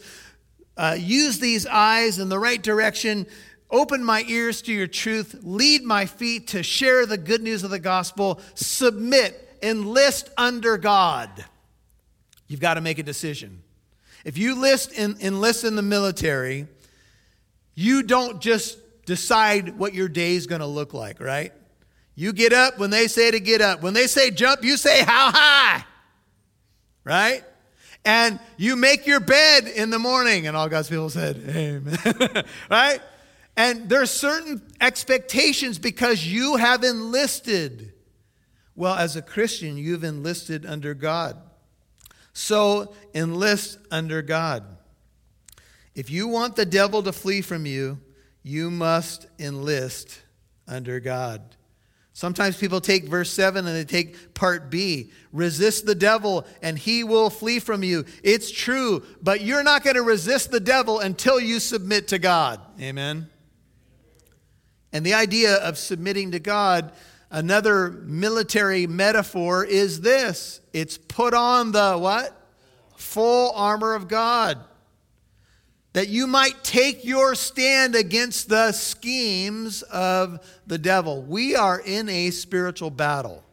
Uh, 0.77 0.95
use 0.99 1.39
these 1.39 1.65
eyes 1.65 2.19
in 2.19 2.29
the 2.29 2.37
right 2.37 2.61
direction. 2.61 3.25
Open 3.71 4.03
my 4.03 4.23
ears 4.27 4.61
to 4.61 4.71
your 4.71 4.85
truth. 4.85 5.39
Lead 5.41 5.83
my 5.83 6.05
feet 6.05 6.49
to 6.49 6.61
share 6.61 7.07
the 7.07 7.17
good 7.17 7.41
news 7.41 7.63
of 7.63 7.71
the 7.71 7.79
gospel. 7.79 8.39
Submit, 8.53 9.57
enlist 9.63 10.29
under 10.37 10.77
God. 10.77 11.43
You've 12.47 12.59
got 12.59 12.75
to 12.75 12.81
make 12.81 12.99
a 12.99 13.03
decision. 13.03 13.61
If 14.23 14.37
you 14.37 14.59
list 14.59 14.91
in, 14.91 15.17
enlist 15.21 15.63
in 15.63 15.75
the 15.75 15.81
military, 15.81 16.67
you 17.75 18.03
don't 18.03 18.41
just 18.41 18.77
decide 19.05 19.77
what 19.77 19.93
your 19.93 20.07
day 20.07 20.35
is 20.35 20.47
going 20.47 20.61
to 20.61 20.67
look 20.67 20.93
like, 20.93 21.19
right? 21.19 21.53
You 22.15 22.33
get 22.33 22.53
up 22.53 22.79
when 22.79 22.89
they 22.89 23.07
say 23.07 23.29
to 23.31 23.39
get 23.39 23.61
up. 23.61 23.81
When 23.81 23.93
they 23.93 24.07
say 24.07 24.31
jump, 24.31 24.63
you 24.63 24.77
say 24.77 25.03
how 25.03 25.31
high, 25.31 25.83
right? 27.03 27.43
And 28.05 28.39
you 28.57 28.75
make 28.75 29.05
your 29.05 29.19
bed 29.19 29.67
in 29.67 29.89
the 29.89 29.99
morning, 29.99 30.47
and 30.47 30.55
all 30.55 30.69
God's 30.69 30.89
people 30.89 31.09
said, 31.09 31.37
Amen, 31.49 32.45
right? 32.69 33.01
And 33.57 33.89
there's 33.89 34.11
certain 34.11 34.61
expectations 34.79 35.79
because 35.79 36.25
you 36.25 36.55
have 36.57 36.83
enlisted. 36.83 37.93
Well, 38.75 38.95
as 38.95 39.15
a 39.15 39.21
Christian, 39.21 39.77
you've 39.77 40.03
enlisted 40.03 40.65
under 40.65 40.93
God. 40.93 41.37
So 42.35 42.93
enlist 43.13 43.79
under 43.89 44.21
God. 44.21 44.65
If 45.95 46.09
you 46.09 46.27
want 46.27 46.57
the 46.57 46.65
devil 46.65 47.01
to 47.03 47.13
flee 47.13 47.41
from 47.41 47.65
you, 47.65 47.97
you 48.43 48.69
must 48.69 49.25
enlist 49.39 50.21
under 50.67 50.99
God. 50.99 51.41
Sometimes 52.11 52.57
people 52.57 52.81
take 52.81 53.05
verse 53.05 53.31
7 53.31 53.65
and 53.65 53.75
they 53.75 53.85
take 53.85 54.33
part 54.33 54.69
B 54.69 55.11
resist 55.31 55.85
the 55.85 55.95
devil 55.95 56.45
and 56.61 56.77
he 56.77 57.05
will 57.05 57.29
flee 57.29 57.59
from 57.59 57.83
you. 57.83 58.05
It's 58.21 58.51
true, 58.51 59.03
but 59.21 59.41
you're 59.41 59.63
not 59.63 59.83
going 59.83 59.95
to 59.95 60.03
resist 60.03 60.51
the 60.51 60.59
devil 60.59 60.99
until 60.99 61.39
you 61.39 61.61
submit 61.61 62.09
to 62.09 62.19
God. 62.19 62.59
Amen. 62.81 63.29
And 64.91 65.05
the 65.05 65.13
idea 65.13 65.55
of 65.55 65.77
submitting 65.77 66.31
to 66.31 66.39
God, 66.39 66.91
another 67.35 67.91
military 67.91 68.87
metaphor 68.87 69.65
is 69.65 69.99
this 69.99 70.61
it's 70.71 70.97
put 70.97 71.33
on 71.33 71.73
the 71.73 71.95
what? 71.97 72.31
Full 72.95 73.51
armor 73.53 73.93
of 73.93 74.07
God. 74.07 74.57
That 75.93 76.07
you 76.07 76.27
might 76.27 76.63
take 76.63 77.05
your 77.05 77.35
stand 77.35 77.95
against 77.95 78.49
the 78.49 78.71
schemes 78.71 79.81
of 79.83 80.39
the 80.65 80.77
devil. 80.77 81.21
We 81.21 81.55
are 81.55 81.79
in 81.79 82.09
a 82.09 82.31
spiritual 82.31 82.89
battle. 82.89 83.43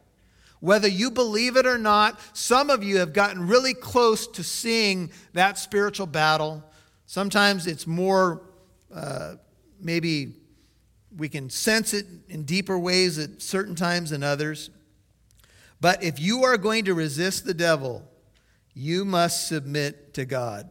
Whether 0.59 0.87
you 0.87 1.11
believe 1.11 1.57
it 1.57 1.65
or 1.65 1.77
not, 1.77 2.19
some 2.31 2.69
of 2.69 2.83
you 2.83 2.99
have 2.99 3.11
gotten 3.11 3.47
really 3.47 3.73
close 3.73 4.27
to 4.27 4.43
seeing 4.43 5.11
that 5.33 5.57
spiritual 5.57 6.07
battle. 6.07 6.63
Sometimes 7.05 7.67
it's 7.67 7.85
more 7.85 8.43
uh, 8.93 9.35
maybe 9.81 10.35
we 11.17 11.29
can 11.29 11.49
sense 11.49 11.93
it 11.93 12.05
in 12.29 12.43
deeper 12.43 12.77
ways 12.77 13.19
at 13.19 13.41
certain 13.41 13.75
times 13.75 14.09
than 14.09 14.23
others. 14.23 14.69
But 15.79 16.03
if 16.03 16.19
you 16.19 16.43
are 16.43 16.57
going 16.57 16.85
to 16.85 16.93
resist 16.93 17.45
the 17.45 17.53
devil, 17.53 18.07
you 18.73 19.05
must 19.05 19.47
submit 19.47 20.13
to 20.15 20.25
God. 20.25 20.69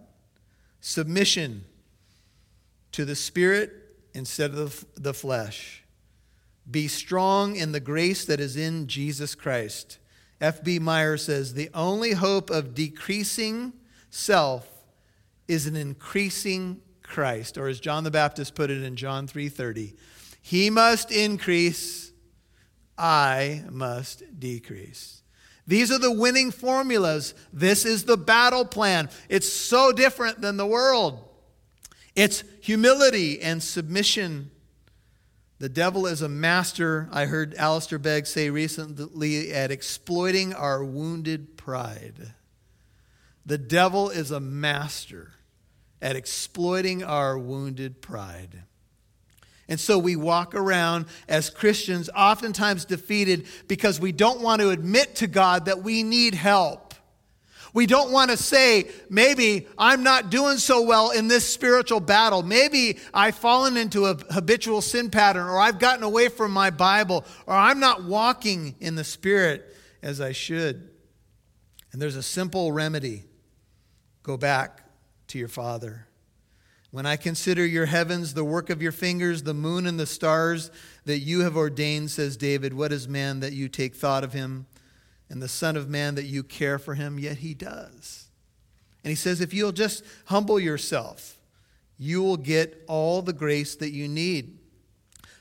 Submission 0.81 1.65
to 2.93 3.05
the 3.05 3.15
Spirit 3.15 3.73
instead 4.15 4.53
of 4.53 4.85
the 4.97 5.15
flesh. 5.15 5.85
Be 6.71 6.89
strong 6.89 7.57
in 7.57 7.73
the 7.73 7.81
grace 7.81 8.25
that 8.25 8.41
is 8.41 8.57
in 8.57 8.87
Jesus 8.87 9.35
Christ. 9.35 9.99
F.B. 10.41 10.79
Meyer 10.79 11.17
says 11.17 11.55
the 11.55 11.71
only 11.75 12.13
hope 12.13 12.51
of 12.51 12.75
decreasing 12.75 13.73
self 14.11 14.69
is 15.49 15.67
an 15.67 15.77
increasing 15.77 16.81
Christ, 17.03 17.59
or 17.59 17.69
as 17.69 17.81
John 17.81 18.05
the 18.05 18.11
Baptist 18.11 18.55
put 18.55 18.71
it 18.71 18.83
in 18.83 18.97
John 18.97 19.27
3:30, 19.27 19.95
he 20.43 20.69
must 20.69 21.11
increase, 21.11 22.13
I 22.99 23.63
must 23.71 24.39
decrease. 24.39 25.23
These 25.67 25.93
are 25.93 25.99
the 25.99 26.13
winning 26.13 26.51
formulas. 26.51 27.35
This 27.53 27.85
is 27.85 28.05
the 28.05 28.17
battle 28.17 28.65
plan. 28.65 29.09
It's 29.29 29.51
so 29.51 29.93
different 29.93 30.41
than 30.41 30.57
the 30.57 30.67
world. 30.67 31.27
It's 32.17 32.45
humility 32.61 33.41
and 33.41 33.63
submission. 33.63 34.51
The 35.61 35.69
devil 35.69 36.07
is 36.07 36.21
a 36.21 36.29
master, 36.29 37.09
I 37.13 37.27
heard 37.27 37.55
Alistair 37.55 38.01
Begg 38.01 38.27
say 38.27 38.51
recently, 38.51 39.53
at 39.53 39.71
exploiting 39.71 40.53
our 40.53 40.85
wounded 40.85 41.57
pride. 41.57 42.35
The 43.47 43.59
devil 43.59 44.11
is 44.11 44.33
a 44.33 44.41
master 44.41 45.35
at 46.03 46.17
exploiting 46.17 47.05
our 47.05 47.39
wounded 47.39 48.03
pride. 48.03 48.65
And 49.73 49.81
so 49.81 49.99
we 49.99 50.17
walk 50.17 50.55
around 50.55 51.07
as 51.29 51.49
Christians, 51.49 52.11
oftentimes 52.15 52.85
defeated 52.85 53.47
because 53.69 53.99
we 53.99 54.13
don't 54.13 54.43
want 54.43 54.61
to 54.61 54.69
admit 54.69 55.15
to 55.17 55.27
God 55.27 55.65
that 55.65 55.83
we 55.83 56.03
need 56.03 56.35
help. 56.35 56.93
We 57.73 57.87
don't 57.87 58.13
want 58.13 58.31
to 58.31 58.37
say, 58.37 58.91
maybe 59.09 59.67
I'm 59.79 60.03
not 60.03 60.29
doing 60.29 60.59
so 60.59 60.83
well 60.83 61.11
in 61.11 61.27
this 61.27 61.51
spiritual 61.51 62.01
battle. 62.01 62.43
Maybe 62.43 62.99
I've 63.15 63.35
fallen 63.35 63.79
into 63.79 64.05
a 64.05 64.15
habitual 64.15 64.83
sin 64.83 65.09
pattern, 65.09 65.49
or 65.49 65.59
I've 65.59 65.79
gotten 65.79 66.05
away 66.05 66.29
from 66.29 66.53
my 66.53 66.69
Bible, 66.69 67.25
or 67.47 67.55
I'm 67.55 67.81
not 67.81 68.05
walking 68.05 68.75
in 68.79 68.95
the 68.95 69.05
Spirit 69.05 69.75
as 70.03 70.21
I 70.21 70.33
should. 70.33 70.91
And 71.93 72.03
there's 72.03 72.17
a 72.17 72.23
simple 72.23 72.73
remedy 72.73 73.25
go 74.23 74.37
back 74.37 74.87
to 75.29 75.39
your 75.39 75.49
Father. 75.49 76.09
When 76.93 77.07
I 77.07 77.17
consider 77.17 77.65
your 77.65 77.87
heavens, 77.87 78.35
the 78.35 78.45
work 78.45 78.69
of 78.69 78.83
your 78.83 78.93
fingers, 78.93 79.43
the 79.43 79.55
moon 79.55 79.87
and 79.87 79.99
the 79.99 80.07
stars 80.07 80.71
that 81.07 81.21
you 81.21 81.41
have 81.41 81.57
ordained, 81.57 82.11
says 82.11 82.37
David, 82.37 82.75
what 82.75 82.93
is 82.93 83.09
man 83.09 83.41
that 83.41 83.55
you 83.55 83.71
take 83.71 83.95
thought 83.97 84.23
of 84.23 84.35
him, 84.35 84.67
and 85.31 85.41
the 85.43 85.49
Son 85.49 85.75
of 85.75 85.89
Man 85.89 86.17
that 86.17 86.27
you 86.27 86.43
care 86.43 86.79
for 86.79 86.95
him? 86.95 87.19
Yet 87.19 87.39
he 87.39 87.55
does. 87.55 88.29
And 89.03 89.09
he 89.09 89.15
says, 89.15 89.41
if 89.41 89.55
you'll 89.55 89.73
just 89.73 90.05
humble 90.27 90.61
yourself, 90.61 91.39
you 91.97 92.23
will 92.23 92.37
get 92.37 92.85
all 92.87 93.23
the 93.23 93.33
grace 93.33 93.75
that 93.77 93.93
you 93.93 94.07
need. 94.07 94.59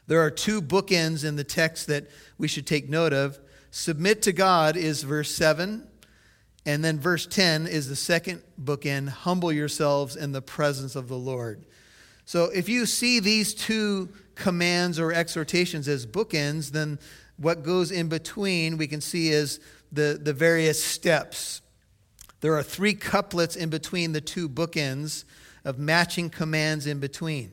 There 0.08 0.22
are 0.22 0.32
two 0.32 0.62
bookends 0.62 1.26
in 1.26 1.36
the 1.36 1.44
text 1.44 1.88
that 1.88 2.10
we 2.38 2.48
should 2.48 2.66
take 2.66 2.90
note 2.90 3.12
of. 3.12 3.38
Submit 3.72 4.22
to 4.22 4.32
God 4.32 4.78
is 4.78 5.04
verse 5.04 5.36
7, 5.36 5.86
and 6.66 6.84
then 6.84 7.00
verse 7.00 7.26
10 7.26 7.68
is 7.68 7.90
the 7.90 7.96
second 7.96 8.44
bookend 8.62 9.10
humble 9.10 9.52
yourselves 9.52 10.16
in 10.16 10.32
the 10.32 10.42
presence 10.42 10.96
of 10.96 11.08
the 11.08 11.18
Lord. 11.18 11.66
So 12.26 12.46
if 12.46 12.70
you 12.70 12.86
see 12.86 13.20
these 13.20 13.54
two 13.54 14.10
commands 14.36 15.00
or 15.00 15.12
exhortations 15.12 15.88
as 15.88 16.06
bookends, 16.06 16.72
then 16.72 17.00
what 17.38 17.64
goes 17.64 17.92
in 17.92 18.10
between 18.10 18.78
we 18.78 18.88
can 18.88 19.02
see 19.02 19.30
is 19.30 19.60
the, 19.92 20.20
the 20.22 20.34
various 20.34 20.84
steps. 20.84 21.62
There 22.42 22.56
are 22.56 22.64
three 22.64 22.94
couplets 22.94 23.56
in 23.56 23.70
between 23.70 24.12
the 24.12 24.22
two 24.22 24.48
bookends 24.48 25.26
of 25.66 25.80
matching 25.80 26.30
commands 26.30 26.88
in 26.88 27.00
between. 27.00 27.52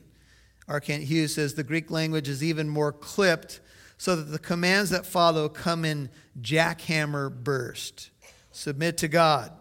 R. 0.67 0.79
Hughes 0.79 1.33
says 1.33 1.55
the 1.55 1.63
Greek 1.63 1.89
language 1.89 2.29
is 2.29 2.43
even 2.43 2.69
more 2.69 2.91
clipped 2.91 3.59
so 3.97 4.15
that 4.15 4.31
the 4.31 4.39
commands 4.39 4.91
that 4.91 5.05
follow 5.05 5.49
come 5.49 5.83
in 5.83 6.09
jackhammer 6.39 7.31
burst. 7.31 8.11
Submit 8.59 8.97
to 8.97 9.07
God. 9.07 9.53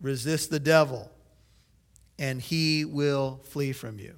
Resist 0.00 0.50
the 0.50 0.60
devil, 0.60 1.10
and 2.16 2.40
he 2.40 2.84
will 2.84 3.40
flee 3.42 3.72
from 3.72 3.98
you. 3.98 4.14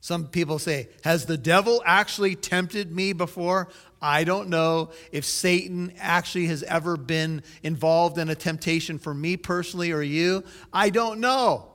Some 0.00 0.28
people 0.28 0.58
say, 0.58 0.88
Has 1.02 1.26
the 1.26 1.36
devil 1.36 1.82
actually 1.84 2.36
tempted 2.36 2.90
me 2.90 3.12
before? 3.12 3.68
I 4.00 4.24
don't 4.24 4.48
know 4.48 4.92
if 5.12 5.26
Satan 5.26 5.92
actually 5.98 6.46
has 6.46 6.62
ever 6.62 6.96
been 6.96 7.42
involved 7.62 8.16
in 8.16 8.30
a 8.30 8.34
temptation 8.34 8.98
for 8.98 9.12
me 9.12 9.36
personally 9.36 9.92
or 9.92 10.00
you. 10.00 10.42
I 10.72 10.88
don't 10.88 11.20
know. 11.20 11.68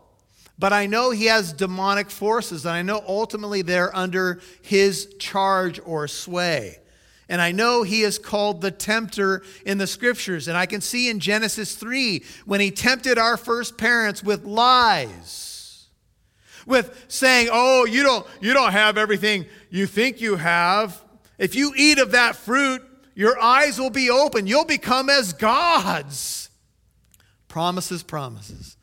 But 0.57 0.73
I 0.73 0.87
know 0.87 1.11
he 1.11 1.27
has 1.27 1.53
demonic 1.53 2.09
forces, 2.09 2.65
and 2.65 2.73
I 2.73 2.81
know 2.81 3.03
ultimately 3.07 3.61
they're 3.61 3.95
under 3.95 4.41
his 4.63 5.13
charge 5.19 5.79
or 5.85 6.07
sway. 6.07 6.79
And 7.29 7.41
I 7.41 7.51
know 7.51 7.83
he 7.83 8.01
is 8.01 8.17
called 8.17 8.61
the 8.61 8.71
tempter 8.71 9.43
in 9.63 9.77
the 9.77 9.85
scriptures. 9.85 10.47
And 10.47 10.57
I 10.57 10.65
can 10.65 10.81
see 10.81 11.09
in 11.09 11.19
Genesis 11.19 11.75
3 11.75 12.23
when 12.45 12.59
he 12.59 12.71
tempted 12.71 13.19
our 13.19 13.37
first 13.37 13.77
parents 13.77 14.23
with 14.23 14.43
lies, 14.43 15.85
with 16.65 17.05
saying, 17.07 17.49
Oh, 17.51 17.85
you 17.85 18.01
don't, 18.01 18.25
you 18.41 18.53
don't 18.53 18.71
have 18.71 18.97
everything 18.97 19.45
you 19.69 19.85
think 19.85 20.19
you 20.19 20.37
have. 20.37 21.01
If 21.37 21.53
you 21.53 21.71
eat 21.77 21.99
of 21.99 22.11
that 22.11 22.35
fruit, 22.35 22.81
your 23.13 23.39
eyes 23.39 23.79
will 23.79 23.91
be 23.91 24.09
open. 24.09 24.47
You'll 24.47 24.65
become 24.65 25.09
as 25.09 25.31
gods. 25.33 26.49
Promises, 27.47 28.01
promises. 28.01 28.75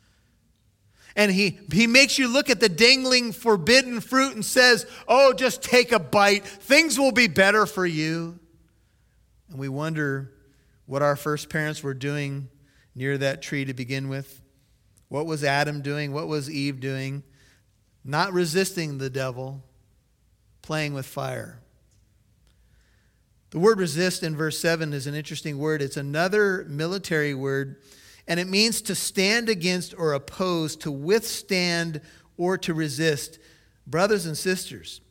And 1.17 1.31
he, 1.31 1.59
he 1.73 1.87
makes 1.87 2.19
you 2.19 2.27
look 2.27 2.51
at 2.51 2.59
the 2.59 2.69
dangling 2.69 3.31
forbidden 3.31 4.01
fruit 4.01 4.35
and 4.35 4.45
says, 4.45 4.85
Oh, 5.07 5.33
just 5.33 5.63
take 5.63 5.91
a 5.91 5.97
bite. 5.97 6.45
Things 6.45 6.99
will 6.99 7.11
be 7.11 7.27
better 7.27 7.65
for 7.65 7.87
you. 7.87 8.39
And 9.49 9.57
we 9.57 9.67
wonder 9.67 10.31
what 10.85 11.01
our 11.01 11.15
first 11.15 11.49
parents 11.49 11.81
were 11.81 11.95
doing 11.95 12.49
near 12.93 13.17
that 13.17 13.41
tree 13.41 13.65
to 13.65 13.73
begin 13.73 14.09
with. 14.09 14.41
What 15.09 15.25
was 15.25 15.43
Adam 15.43 15.81
doing? 15.81 16.13
What 16.13 16.27
was 16.27 16.51
Eve 16.51 16.79
doing? 16.79 17.23
Not 18.05 18.31
resisting 18.31 18.99
the 18.99 19.09
devil, 19.09 19.63
playing 20.61 20.93
with 20.93 21.07
fire. 21.07 21.59
The 23.49 23.59
word 23.59 23.79
resist 23.79 24.21
in 24.21 24.35
verse 24.35 24.59
7 24.59 24.93
is 24.93 25.07
an 25.07 25.15
interesting 25.15 25.57
word. 25.57 25.81
It's 25.81 25.97
another 25.97 26.65
military 26.69 27.33
word 27.33 27.77
and 28.27 28.39
it 28.39 28.47
means 28.47 28.81
to 28.83 28.95
stand 28.95 29.49
against 29.49 29.93
or 29.97 30.13
oppose, 30.13 30.75
to 30.77 30.91
withstand 30.91 32.01
or 32.35 32.57
to 32.59 32.73
resist. 32.73 33.39
Brothers 33.85 34.25
and 34.25 34.37
sisters, 34.37 35.01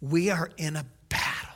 we 0.00 0.30
are 0.30 0.50
in 0.56 0.76
a 0.76 0.86
battle. 1.08 1.50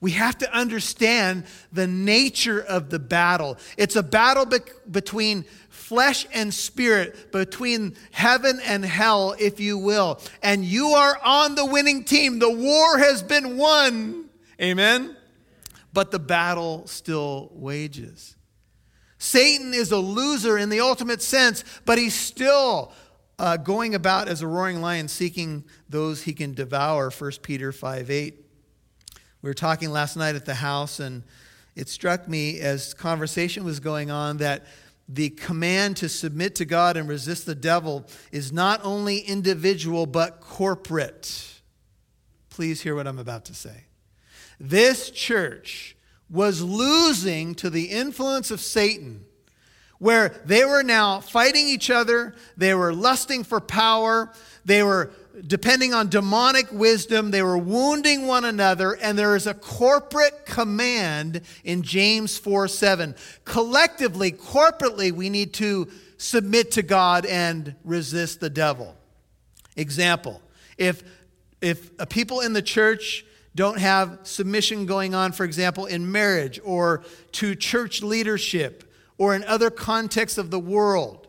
We 0.00 0.10
have 0.12 0.36
to 0.38 0.52
understand 0.52 1.44
the 1.72 1.86
nature 1.86 2.60
of 2.60 2.90
the 2.90 2.98
battle. 2.98 3.56
It's 3.76 3.94
a 3.94 4.02
battle 4.02 4.44
be- 4.44 4.58
between 4.90 5.44
flesh 5.70 6.26
and 6.34 6.52
spirit, 6.52 7.30
between 7.30 7.96
heaven 8.10 8.60
and 8.64 8.84
hell, 8.84 9.34
if 9.38 9.60
you 9.60 9.78
will. 9.78 10.20
And 10.42 10.64
you 10.64 10.88
are 10.88 11.18
on 11.24 11.54
the 11.54 11.64
winning 11.64 12.04
team. 12.04 12.40
The 12.40 12.50
war 12.50 12.98
has 12.98 13.22
been 13.22 13.56
won. 13.56 14.28
Amen? 14.60 15.16
But 15.92 16.10
the 16.10 16.18
battle 16.18 16.86
still 16.86 17.50
wages. 17.52 18.36
Satan 19.22 19.72
is 19.72 19.92
a 19.92 19.98
loser 19.98 20.58
in 20.58 20.68
the 20.68 20.80
ultimate 20.80 21.22
sense, 21.22 21.62
but 21.84 21.96
he's 21.96 22.12
still 22.12 22.90
uh, 23.38 23.56
going 23.56 23.94
about 23.94 24.26
as 24.26 24.42
a 24.42 24.48
roaring 24.48 24.80
lion 24.80 25.06
seeking 25.06 25.62
those 25.88 26.24
he 26.24 26.32
can 26.32 26.54
devour, 26.54 27.08
1 27.08 27.30
Peter 27.40 27.70
5 27.70 28.10
8. 28.10 28.44
We 29.42 29.48
were 29.48 29.54
talking 29.54 29.90
last 29.90 30.16
night 30.16 30.34
at 30.34 30.44
the 30.44 30.56
house, 30.56 30.98
and 30.98 31.22
it 31.76 31.88
struck 31.88 32.26
me 32.26 32.58
as 32.58 32.94
conversation 32.94 33.64
was 33.64 33.78
going 33.78 34.10
on 34.10 34.38
that 34.38 34.66
the 35.08 35.30
command 35.30 35.98
to 35.98 36.08
submit 36.08 36.56
to 36.56 36.64
God 36.64 36.96
and 36.96 37.08
resist 37.08 37.46
the 37.46 37.54
devil 37.54 38.04
is 38.32 38.52
not 38.52 38.80
only 38.82 39.18
individual 39.18 40.04
but 40.04 40.40
corporate. 40.40 41.60
Please 42.50 42.80
hear 42.80 42.96
what 42.96 43.06
I'm 43.06 43.20
about 43.20 43.44
to 43.44 43.54
say. 43.54 43.84
This 44.58 45.10
church 45.10 45.94
was 46.32 46.62
losing 46.62 47.54
to 47.56 47.70
the 47.70 47.84
influence 47.84 48.50
of 48.50 48.60
Satan, 48.60 49.24
where 49.98 50.30
they 50.44 50.64
were 50.64 50.82
now 50.82 51.20
fighting 51.20 51.68
each 51.68 51.90
other, 51.90 52.34
they 52.56 52.74
were 52.74 52.92
lusting 52.92 53.44
for 53.44 53.60
power, 53.60 54.32
they 54.64 54.82
were 54.82 55.10
depending 55.46 55.94
on 55.94 56.08
demonic 56.08 56.70
wisdom, 56.72 57.30
they 57.30 57.42
were 57.42 57.56
wounding 57.56 58.26
one 58.26 58.44
another, 58.44 58.92
and 58.94 59.18
there 59.18 59.34
is 59.36 59.46
a 59.46 59.54
corporate 59.54 60.44
command 60.44 61.40
in 61.64 61.82
James 61.82 62.36
4 62.36 62.68
7. 62.68 63.14
Collectively, 63.44 64.32
corporately, 64.32 65.12
we 65.12 65.30
need 65.30 65.54
to 65.54 65.88
submit 66.18 66.72
to 66.72 66.82
God 66.82 67.26
and 67.26 67.74
resist 67.84 68.40
the 68.40 68.50
devil. 68.50 68.96
Example 69.76 70.42
if, 70.78 71.02
if 71.60 71.90
a 71.98 72.06
people 72.06 72.40
in 72.40 72.52
the 72.52 72.62
church 72.62 73.24
don't 73.54 73.78
have 73.78 74.20
submission 74.22 74.86
going 74.86 75.14
on, 75.14 75.32
for 75.32 75.44
example, 75.44 75.86
in 75.86 76.10
marriage 76.10 76.60
or 76.64 77.02
to 77.32 77.54
church 77.54 78.02
leadership 78.02 78.84
or 79.18 79.34
in 79.34 79.44
other 79.44 79.70
contexts 79.70 80.38
of 80.38 80.50
the 80.50 80.58
world, 80.58 81.28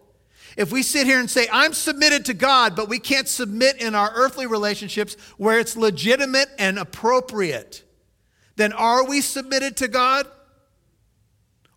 if 0.55 0.71
we 0.71 0.83
sit 0.83 1.07
here 1.07 1.19
and 1.19 1.29
say, 1.29 1.47
I'm 1.51 1.73
submitted 1.73 2.25
to 2.25 2.33
God, 2.33 2.75
but 2.75 2.87
we 2.87 2.99
can't 2.99 3.27
submit 3.27 3.81
in 3.81 3.95
our 3.95 4.11
earthly 4.13 4.45
relationships 4.45 5.15
where 5.37 5.59
it's 5.59 5.75
legitimate 5.75 6.49
and 6.59 6.77
appropriate, 6.77 7.83
then 8.55 8.71
are 8.71 9.05
we 9.05 9.21
submitted 9.21 9.77
to 9.77 9.87
God? 9.87 10.27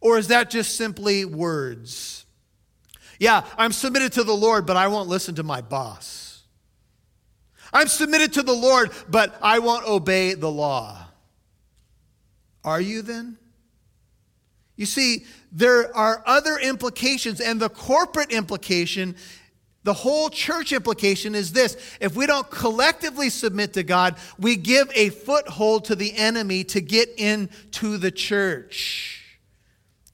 Or 0.00 0.18
is 0.18 0.28
that 0.28 0.50
just 0.50 0.76
simply 0.76 1.24
words? 1.24 2.26
Yeah, 3.18 3.44
I'm 3.56 3.72
submitted 3.72 4.12
to 4.12 4.24
the 4.24 4.36
Lord, 4.36 4.66
but 4.66 4.76
I 4.76 4.88
won't 4.88 5.08
listen 5.08 5.34
to 5.36 5.42
my 5.42 5.62
boss. 5.62 6.25
I'm 7.76 7.88
submitted 7.88 8.32
to 8.32 8.42
the 8.42 8.54
Lord, 8.54 8.90
but 9.06 9.36
I 9.42 9.58
won't 9.58 9.86
obey 9.86 10.32
the 10.32 10.50
law. 10.50 10.96
Are 12.64 12.80
you 12.80 13.02
then? 13.02 13.36
You 14.76 14.86
see, 14.86 15.26
there 15.52 15.94
are 15.94 16.22
other 16.24 16.56
implications, 16.56 17.38
and 17.38 17.60
the 17.60 17.68
corporate 17.68 18.32
implication, 18.32 19.14
the 19.82 19.92
whole 19.92 20.30
church 20.30 20.72
implication 20.72 21.34
is 21.34 21.52
this 21.52 21.76
if 22.00 22.16
we 22.16 22.26
don't 22.26 22.50
collectively 22.50 23.28
submit 23.28 23.74
to 23.74 23.82
God, 23.82 24.16
we 24.38 24.56
give 24.56 24.90
a 24.94 25.10
foothold 25.10 25.84
to 25.84 25.94
the 25.94 26.16
enemy 26.16 26.64
to 26.64 26.80
get 26.80 27.10
into 27.18 27.98
the 27.98 28.10
church. 28.10 29.38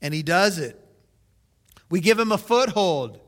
And 0.01 0.13
he 0.13 0.21
does 0.21 0.57
it. 0.57 0.77
We 1.89 2.01
give 2.01 2.19
him 2.19 2.33
a 2.33 2.37
foothold 2.37 3.21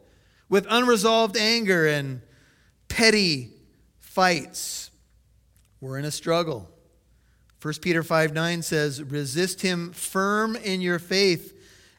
with 0.49 0.67
unresolved 0.69 1.37
anger 1.37 1.87
and 1.87 2.21
petty 2.89 3.54
fights. 4.15 4.91
We're 5.81 5.99
in 5.99 6.05
a 6.05 6.11
struggle. 6.11 6.69
1 7.61 7.73
Peter 7.81 8.01
5 8.01 8.33
9 8.33 8.61
says, 8.61 9.03
Resist 9.03 9.61
him 9.61 9.91
firm 9.91 10.55
in 10.55 10.79
your 10.79 10.99
faith, 10.99 11.53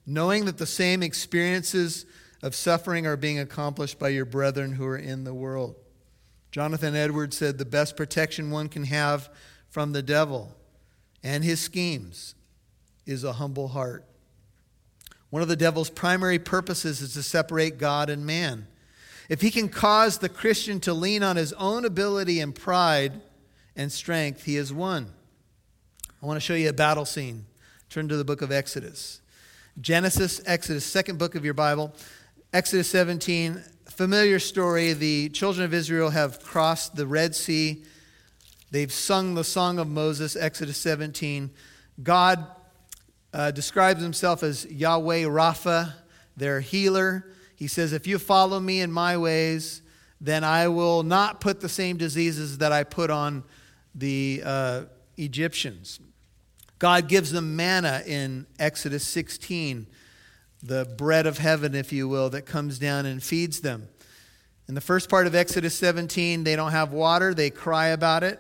knowing 0.06 0.46
that 0.46 0.56
the 0.56 0.66
same 0.66 1.02
experiences 1.02 2.06
of 2.42 2.54
suffering 2.54 3.06
are 3.06 3.18
being 3.18 3.38
accomplished 3.38 3.98
by 3.98 4.08
your 4.08 4.24
brethren 4.24 4.72
who 4.72 4.86
are 4.86 4.96
in 4.96 5.24
the 5.24 5.34
world. 5.34 5.76
Jonathan 6.50 6.96
Edwards 6.96 7.36
said, 7.36 7.58
The 7.58 7.66
best 7.66 7.96
protection 7.96 8.50
one 8.50 8.70
can 8.70 8.84
have 8.84 9.28
from 9.68 9.92
the 9.92 10.02
devil 10.02 10.56
and 11.22 11.44
his 11.44 11.60
schemes 11.60 12.34
is 13.04 13.24
a 13.24 13.34
humble 13.34 13.68
heart. 13.68 14.06
One 15.28 15.42
of 15.42 15.48
the 15.48 15.56
devil's 15.56 15.90
primary 15.90 16.38
purposes 16.38 17.02
is 17.02 17.12
to 17.12 17.22
separate 17.22 17.76
God 17.76 18.08
and 18.08 18.24
man. 18.24 18.68
If 19.28 19.40
he 19.40 19.50
can 19.50 19.68
cause 19.68 20.18
the 20.18 20.28
Christian 20.28 20.80
to 20.80 20.94
lean 20.94 21.22
on 21.22 21.36
his 21.36 21.52
own 21.54 21.84
ability 21.84 22.40
and 22.40 22.54
pride 22.54 23.20
and 23.74 23.90
strength, 23.90 24.44
he 24.44 24.54
has 24.56 24.72
won. 24.72 25.12
I 26.22 26.26
want 26.26 26.36
to 26.36 26.40
show 26.40 26.54
you 26.54 26.68
a 26.68 26.72
battle 26.72 27.04
scene. 27.04 27.46
Turn 27.90 28.08
to 28.08 28.16
the 28.16 28.24
book 28.24 28.42
of 28.42 28.52
Exodus. 28.52 29.20
Genesis, 29.80 30.40
Exodus, 30.46 30.84
second 30.84 31.18
book 31.18 31.34
of 31.34 31.44
your 31.44 31.54
Bible. 31.54 31.92
Exodus 32.52 32.88
17, 32.90 33.62
familiar 33.90 34.38
story. 34.38 34.92
The 34.92 35.28
children 35.30 35.64
of 35.64 35.74
Israel 35.74 36.10
have 36.10 36.42
crossed 36.42 36.96
the 36.96 37.06
Red 37.06 37.34
Sea. 37.34 37.84
They've 38.70 38.92
sung 38.92 39.34
the 39.34 39.44
song 39.44 39.78
of 39.78 39.88
Moses, 39.88 40.36
Exodus 40.36 40.78
17. 40.78 41.50
God 42.02 42.46
uh, 43.32 43.50
describes 43.50 44.02
himself 44.02 44.42
as 44.42 44.64
Yahweh 44.66 45.24
Rapha, 45.24 45.92
their 46.36 46.60
healer. 46.60 47.26
He 47.56 47.66
says, 47.66 47.92
If 47.92 48.06
you 48.06 48.18
follow 48.18 48.60
me 48.60 48.80
in 48.80 48.92
my 48.92 49.16
ways, 49.16 49.82
then 50.20 50.44
I 50.44 50.68
will 50.68 51.02
not 51.02 51.40
put 51.40 51.60
the 51.60 51.68
same 51.68 51.96
diseases 51.96 52.58
that 52.58 52.70
I 52.70 52.84
put 52.84 53.10
on 53.10 53.42
the 53.94 54.42
uh, 54.44 54.82
Egyptians. 55.16 55.98
God 56.78 57.08
gives 57.08 57.32
them 57.32 57.56
manna 57.56 58.02
in 58.06 58.46
Exodus 58.58 59.06
16, 59.08 59.86
the 60.62 60.84
bread 60.98 61.26
of 61.26 61.38
heaven, 61.38 61.74
if 61.74 61.92
you 61.92 62.06
will, 62.06 62.28
that 62.30 62.42
comes 62.42 62.78
down 62.78 63.06
and 63.06 63.22
feeds 63.22 63.60
them. 63.60 63.88
In 64.68 64.74
the 64.74 64.80
first 64.80 65.08
part 65.08 65.26
of 65.26 65.34
Exodus 65.34 65.74
17, 65.76 66.44
they 66.44 66.56
don't 66.56 66.72
have 66.72 66.92
water, 66.92 67.32
they 67.32 67.50
cry 67.50 67.88
about 67.88 68.22
it, 68.22 68.38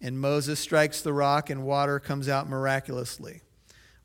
and 0.00 0.18
Moses 0.18 0.58
strikes 0.58 1.02
the 1.02 1.12
rock, 1.12 1.50
and 1.50 1.64
water 1.64 1.98
comes 1.98 2.28
out 2.28 2.48
miraculously. 2.48 3.42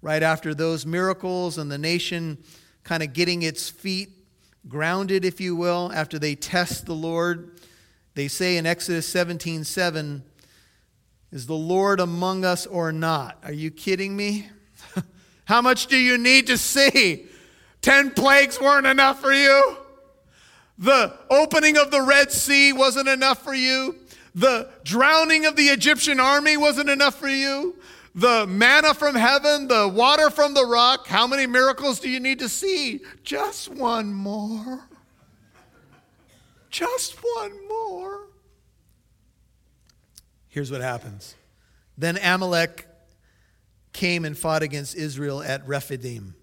Right 0.02 0.24
after 0.24 0.54
those 0.54 0.86
miracles 0.86 1.58
and 1.58 1.72
the 1.72 1.78
nation 1.78 2.44
kind 2.84 3.04
of 3.04 3.14
getting 3.14 3.44
its 3.44 3.70
feet 3.70 4.21
grounded, 4.68 5.26
if 5.26 5.42
you 5.42 5.56
will, 5.56 5.92
after 5.94 6.20
they 6.20 6.36
test 6.36 6.86
the 6.86 6.94
Lord, 6.94 7.60
they 8.14 8.28
say 8.28 8.58
in 8.58 8.66
Exodus 8.66 9.08
17 9.08 9.64
7, 9.64 10.24
is 11.32 11.48
the 11.48 11.54
Lord 11.54 12.00
among 12.00 12.44
us 12.44 12.66
or 12.66 12.92
not? 12.92 13.38
Are 13.44 13.54
you 13.54 13.72
kidding 13.72 14.16
me? 14.16 14.50
How 15.46 15.62
much 15.62 15.88
do 15.88 15.98
you 15.98 16.18
need 16.18 16.48
to 16.48 16.58
see? 16.58 17.26
Ten 17.82 18.12
plagues 18.12 18.60
weren't 18.60 18.86
enough 18.86 19.22
for 19.22 19.32
you? 19.32 19.78
The 20.78 21.14
opening 21.30 21.78
of 21.78 21.90
the 21.92 22.02
Red 22.02 22.32
Sea 22.32 22.74
wasn't 22.74 23.08
enough 23.08 23.44
for 23.44 23.54
you? 23.54 23.96
The 24.36 24.70
drowning 24.84 25.46
of 25.46 25.56
the 25.56 25.68
Egyptian 25.68 26.20
army 26.20 26.58
wasn't 26.58 26.90
enough 26.90 27.16
for 27.16 27.30
you? 27.30 27.76
The 28.14 28.46
manna 28.46 28.94
from 28.94 29.16
heaven, 29.16 29.68
the 29.68 29.88
water 29.88 30.30
from 30.30 30.54
the 30.54 30.66
rock, 30.66 31.08
how 31.08 31.28
many 31.28 31.48
miracles 31.48 32.00
do 32.00 32.10
you 32.10 32.20
need 32.20 32.40
to 32.40 32.50
see? 32.50 33.02
Just 33.24 33.70
one 33.70 34.14
more. 34.14 34.82
Just 36.70 37.16
one 37.16 37.68
more. 37.70 38.28
Here's 40.50 40.72
what 40.72 40.82
happens. 40.82 41.36
Then 41.98 42.18
Amalek 42.22 42.88
came 43.94 44.26
and 44.26 44.38
fought 44.38 44.64
against 44.64 44.96
Israel 44.96 45.42
at 45.42 45.66
Rephidim. 45.66 46.36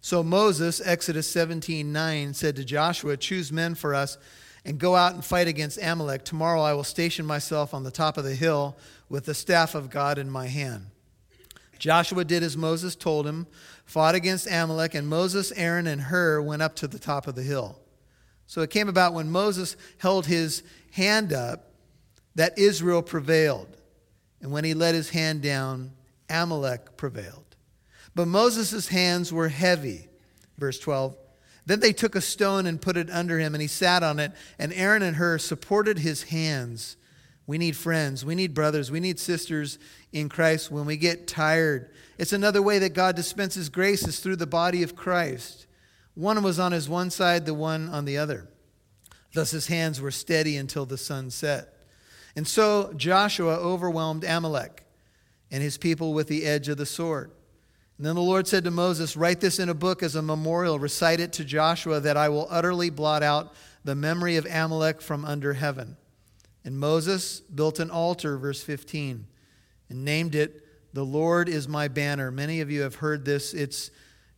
So 0.00 0.22
Moses, 0.22 0.80
Exodus 0.84 1.28
17 1.30 1.92
9, 1.92 2.34
said 2.34 2.56
to 2.56 2.64
Joshua, 2.64 3.16
Choose 3.16 3.52
men 3.52 3.74
for 3.74 3.94
us 3.94 4.18
and 4.64 4.78
go 4.78 4.96
out 4.96 5.14
and 5.14 5.24
fight 5.24 5.48
against 5.48 5.78
Amalek. 5.80 6.24
Tomorrow 6.24 6.60
I 6.60 6.72
will 6.72 6.84
station 6.84 7.26
myself 7.26 7.74
on 7.74 7.84
the 7.84 7.90
top 7.90 8.16
of 8.16 8.24
the 8.24 8.34
hill 8.34 8.76
with 9.08 9.24
the 9.24 9.34
staff 9.34 9.74
of 9.74 9.90
God 9.90 10.18
in 10.18 10.30
my 10.30 10.46
hand. 10.46 10.86
Joshua 11.78 12.24
did 12.24 12.42
as 12.42 12.56
Moses 12.56 12.96
told 12.96 13.26
him, 13.26 13.46
fought 13.84 14.14
against 14.14 14.50
Amalek, 14.50 14.94
and 14.94 15.08
Moses, 15.08 15.52
Aaron, 15.52 15.86
and 15.86 16.02
Hur 16.02 16.42
went 16.42 16.62
up 16.62 16.74
to 16.76 16.88
the 16.88 16.98
top 16.98 17.26
of 17.26 17.34
the 17.34 17.42
hill. 17.42 17.78
So 18.46 18.62
it 18.62 18.70
came 18.70 18.88
about 18.88 19.14
when 19.14 19.30
Moses 19.30 19.76
held 19.98 20.26
his 20.26 20.62
hand 20.92 21.32
up 21.32 21.72
that 22.34 22.58
Israel 22.58 23.02
prevailed. 23.02 23.68
And 24.40 24.50
when 24.50 24.64
he 24.64 24.74
let 24.74 24.94
his 24.94 25.10
hand 25.10 25.42
down, 25.42 25.92
Amalek 26.28 26.96
prevailed. 26.96 27.56
But 28.14 28.28
Moses' 28.28 28.88
hands 28.88 29.32
were 29.32 29.48
heavy, 29.48 30.08
Verse 30.58 30.78
12. 30.78 31.16
Then 31.66 31.80
they 31.80 31.92
took 31.92 32.14
a 32.14 32.20
stone 32.20 32.66
and 32.66 32.80
put 32.80 32.96
it 32.96 33.10
under 33.10 33.38
him, 33.38 33.54
and 33.54 33.62
he 33.62 33.68
sat 33.68 34.02
on 34.02 34.18
it, 34.18 34.32
and 34.58 34.72
Aaron 34.72 35.02
and 35.02 35.16
Hur 35.16 35.38
supported 35.38 35.98
his 35.98 36.24
hands. 36.24 36.96
We 37.48 37.56
need 37.56 37.76
friends, 37.76 38.26
we 38.26 38.34
need 38.34 38.52
brothers, 38.52 38.90
we 38.90 39.00
need 39.00 39.18
sisters 39.18 39.78
in 40.12 40.28
Christ 40.28 40.70
when 40.70 40.84
we 40.84 40.98
get 40.98 41.26
tired. 41.26 41.88
It's 42.18 42.34
another 42.34 42.60
way 42.60 42.78
that 42.80 42.92
God 42.92 43.16
dispenses 43.16 43.70
grace 43.70 44.06
is 44.06 44.20
through 44.20 44.36
the 44.36 44.46
body 44.46 44.82
of 44.82 44.94
Christ. 44.94 45.66
One 46.14 46.42
was 46.42 46.58
on 46.58 46.72
his 46.72 46.90
one 46.90 47.08
side, 47.08 47.46
the 47.46 47.54
one 47.54 47.88
on 47.88 48.04
the 48.04 48.18
other. 48.18 48.50
Thus 49.32 49.50
his 49.50 49.68
hands 49.68 49.98
were 49.98 50.10
steady 50.10 50.58
until 50.58 50.84
the 50.84 50.98
sun 50.98 51.30
set. 51.30 51.72
And 52.36 52.46
so 52.46 52.92
Joshua 52.94 53.54
overwhelmed 53.54 54.24
Amalek 54.24 54.84
and 55.50 55.62
his 55.62 55.78
people 55.78 56.12
with 56.12 56.28
the 56.28 56.44
edge 56.44 56.68
of 56.68 56.76
the 56.76 56.84
sword. 56.84 57.30
And 57.96 58.04
then 58.04 58.14
the 58.14 58.20
Lord 58.20 58.46
said 58.46 58.64
to 58.64 58.70
Moses, 58.70 59.16
Write 59.16 59.40
this 59.40 59.58
in 59.58 59.70
a 59.70 59.74
book 59.74 60.02
as 60.02 60.16
a 60.16 60.22
memorial, 60.22 60.78
recite 60.78 61.18
it 61.18 61.32
to 61.32 61.46
Joshua, 61.46 61.98
that 62.00 62.18
I 62.18 62.28
will 62.28 62.46
utterly 62.50 62.90
blot 62.90 63.22
out 63.22 63.54
the 63.84 63.94
memory 63.94 64.36
of 64.36 64.44
Amalek 64.44 65.00
from 65.00 65.24
under 65.24 65.54
heaven. 65.54 65.96
And 66.64 66.78
Moses 66.78 67.40
built 67.40 67.80
an 67.80 67.90
altar, 67.90 68.36
verse 68.36 68.62
15, 68.62 69.26
and 69.88 70.04
named 70.04 70.34
it, 70.34 70.64
The 70.92 71.04
Lord 71.04 71.48
is 71.48 71.68
my 71.68 71.88
banner. 71.88 72.30
Many 72.30 72.60
of 72.60 72.70
you 72.70 72.82
have 72.82 72.96
heard 72.96 73.24
this. 73.24 73.54
It's 73.54 73.90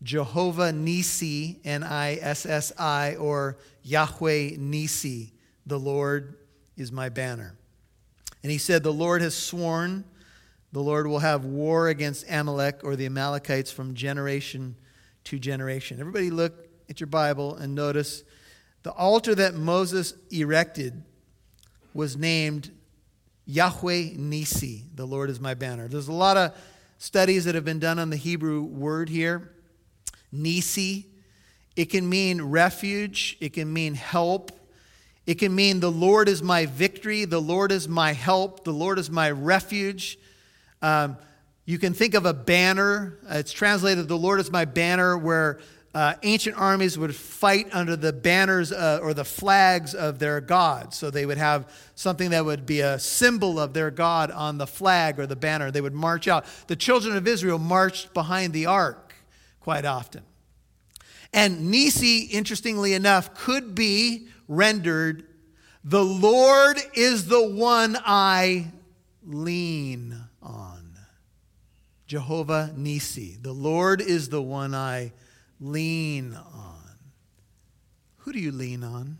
Jehovah 0.03 0.71
Nissi, 0.73 1.59
N 1.65 1.83
I 1.83 2.17
S 2.17 2.47
S 2.47 2.73
I, 2.79 3.17
or 3.17 3.59
Yahweh 3.83 4.57
Nissi, 4.57 5.33
the 5.67 5.79
Lord 5.79 6.37
is 6.77 6.91
my 6.91 7.09
banner. 7.09 7.57
And 8.43 8.51
he 8.51 8.59
said, 8.59 8.83
The 8.83 8.93
Lord 8.93 9.23
has 9.23 9.35
sworn 9.35 10.05
the 10.73 10.81
Lord 10.81 11.07
will 11.07 11.19
have 11.19 11.45
war 11.45 11.89
against 11.89 12.31
Amalek 12.31 12.81
or 12.85 12.95
the 12.95 13.07
Amalekites 13.07 13.73
from 13.73 13.95
generation 13.95 14.77
to 15.25 15.39
generation. 15.39 15.99
Everybody 15.99 16.31
look 16.31 16.69
at 16.89 17.01
your 17.01 17.09
Bible 17.09 17.57
and 17.57 17.75
notice 17.75 18.23
the 18.83 18.93
altar 18.93 19.35
that 19.35 19.55
Moses 19.55 20.15
erected 20.31 21.03
was 21.95 22.17
named 22.17 22.71
Yahweh 23.47 24.15
Nissi, 24.17 24.85
the 24.95 25.07
Lord 25.07 25.31
is 25.31 25.41
my 25.41 25.55
banner. 25.55 25.89
There's 25.89 26.09
a 26.09 26.13
lot 26.13 26.37
of 26.37 26.55
studies 26.99 27.47
that 27.47 27.55
have 27.55 27.65
been 27.65 27.81
done 27.81 27.99
on 27.99 28.11
the 28.11 28.17
Hebrew 28.17 28.63
word 28.63 29.09
here. 29.09 29.53
Nissi, 30.33 31.07
it 31.75 31.87
can 31.87 32.09
mean 32.09 32.43
refuge, 32.43 33.37
it 33.41 33.53
can 33.53 33.73
mean 33.73 33.95
help, 33.95 34.53
it 35.27 35.35
can 35.35 35.55
mean 35.55 35.81
the 35.81 35.91
Lord 35.91 36.29
is 36.29 36.43
my 36.43 36.67
victory, 36.67 37.25
the 37.25 37.41
Lord 37.41 37.73
is 37.73 37.89
my 37.89 38.13
help, 38.13 38.65
the 38.65 38.73
Lord 38.73 38.99
is 38.99 39.11
my 39.11 39.31
refuge. 39.31 40.19
Um, 40.83 41.17
you 41.65 41.79
can 41.79 41.95
think 41.95 42.15
of 42.15 42.27
a 42.27 42.35
banner. 42.35 43.19
Uh, 43.31 43.37
it's 43.37 43.53
translated, 43.53 44.09
The 44.09 44.19
Lord 44.19 44.41
is 44.41 44.51
my 44.51 44.65
banner, 44.65 45.17
where 45.17 45.61
uh, 45.95 46.15
ancient 46.23 46.57
armies 46.57 46.97
would 46.97 47.15
fight 47.15 47.69
under 47.73 47.97
the 47.97 48.13
banners 48.13 48.71
uh, 48.71 49.01
or 49.03 49.13
the 49.13 49.25
flags 49.25 49.95
of 49.95 50.19
their 50.19 50.41
god. 50.41 50.95
So 50.95 51.11
they 51.11 51.27
would 51.27 51.39
have 51.39 51.69
something 51.95 52.31
that 52.31 52.45
would 52.45 52.65
be 52.65 52.81
a 52.81 52.99
symbol 52.99 53.59
of 53.59 53.73
their 53.73 53.91
god 53.91 54.31
on 54.31 54.59
the 54.59 54.67
flag 54.67 55.19
or 55.19 55.27
the 55.27 55.37
banner. 55.37 55.71
They 55.71 55.81
would 55.81 55.95
march 55.95 56.29
out. 56.29 56.45
The 56.69 56.77
children 56.77 57.17
of 57.17 57.27
Israel 57.27 57.59
marched 57.59 58.15
behind 58.15 58.53
the 58.53 58.67
ark 58.67 59.15
quite 59.59 59.85
often. 59.85 60.23
And 61.33 61.73
Nissi, 61.73 62.31
interestingly 62.31 62.95
enough, 62.95 63.35
could 63.35 63.75
be 63.75 64.29
rendered 64.49 65.27
the 65.83 66.05
Lord 66.05 66.79
is 66.95 67.27
the 67.27 67.43
one 67.43 67.97
I 68.05 68.71
lean 69.25 70.15
on. 70.43 70.99
Jehovah 72.07 72.75
Nissi. 72.77 73.41
The 73.41 73.53
Lord 73.53 74.01
is 74.03 74.29
the 74.29 74.43
one 74.43 74.75
I 74.75 75.13
lean 75.61 76.35
on. 76.35 76.81
Who 78.19 78.33
do 78.33 78.39
you 78.39 78.53
lean 78.53 78.83
on? 78.83 79.19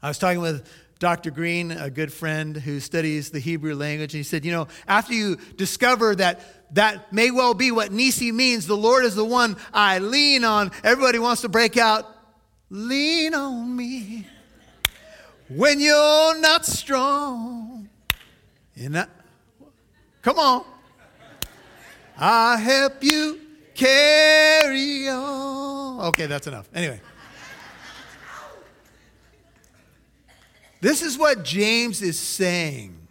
I 0.00 0.08
was 0.08 0.18
talking 0.18 0.40
with 0.40 0.68
Dr. 0.98 1.30
Green, 1.30 1.70
a 1.70 1.90
good 1.90 2.12
friend 2.12 2.56
who 2.56 2.80
studies 2.80 3.30
the 3.30 3.38
Hebrew 3.38 3.74
language, 3.74 4.14
and 4.14 4.18
he 4.18 4.24
said, 4.24 4.44
You 4.44 4.52
know, 4.52 4.68
after 4.86 5.14
you 5.14 5.36
discover 5.56 6.14
that 6.16 6.74
that 6.74 7.12
may 7.12 7.30
well 7.30 7.54
be 7.54 7.70
what 7.70 7.90
Nissi 7.90 8.32
means, 8.32 8.66
the 8.66 8.76
Lord 8.76 9.04
is 9.04 9.14
the 9.14 9.24
one 9.24 9.56
I 9.72 9.98
lean 9.98 10.44
on, 10.44 10.70
everybody 10.82 11.18
wants 11.18 11.42
to 11.42 11.48
break 11.48 11.76
out, 11.76 12.04
Lean 12.70 13.34
on 13.34 13.74
me 13.74 14.26
when 15.48 15.80
you're 15.80 16.38
not 16.40 16.66
strong. 16.66 17.88
And 18.76 19.06
come 20.20 20.38
on. 20.38 20.64
I 22.18 22.56
help 22.58 23.02
you 23.02 23.40
carry 23.78 25.08
on. 25.08 26.00
Okay, 26.08 26.26
that's 26.26 26.46
enough. 26.46 26.68
Anyway. 26.74 27.00
This 30.80 31.02
is 31.02 31.18
what 31.18 31.44
James 31.44 32.02
is 32.02 32.18
saying. 32.18 33.08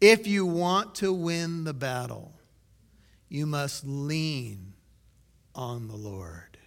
If 0.00 0.26
you 0.26 0.46
want 0.46 0.94
to 0.96 1.12
win 1.12 1.64
the 1.64 1.74
battle, 1.74 2.32
you 3.28 3.46
must 3.46 3.84
lean 3.84 4.74
on 5.54 5.88
the 5.88 5.96
Lord. 5.96 6.58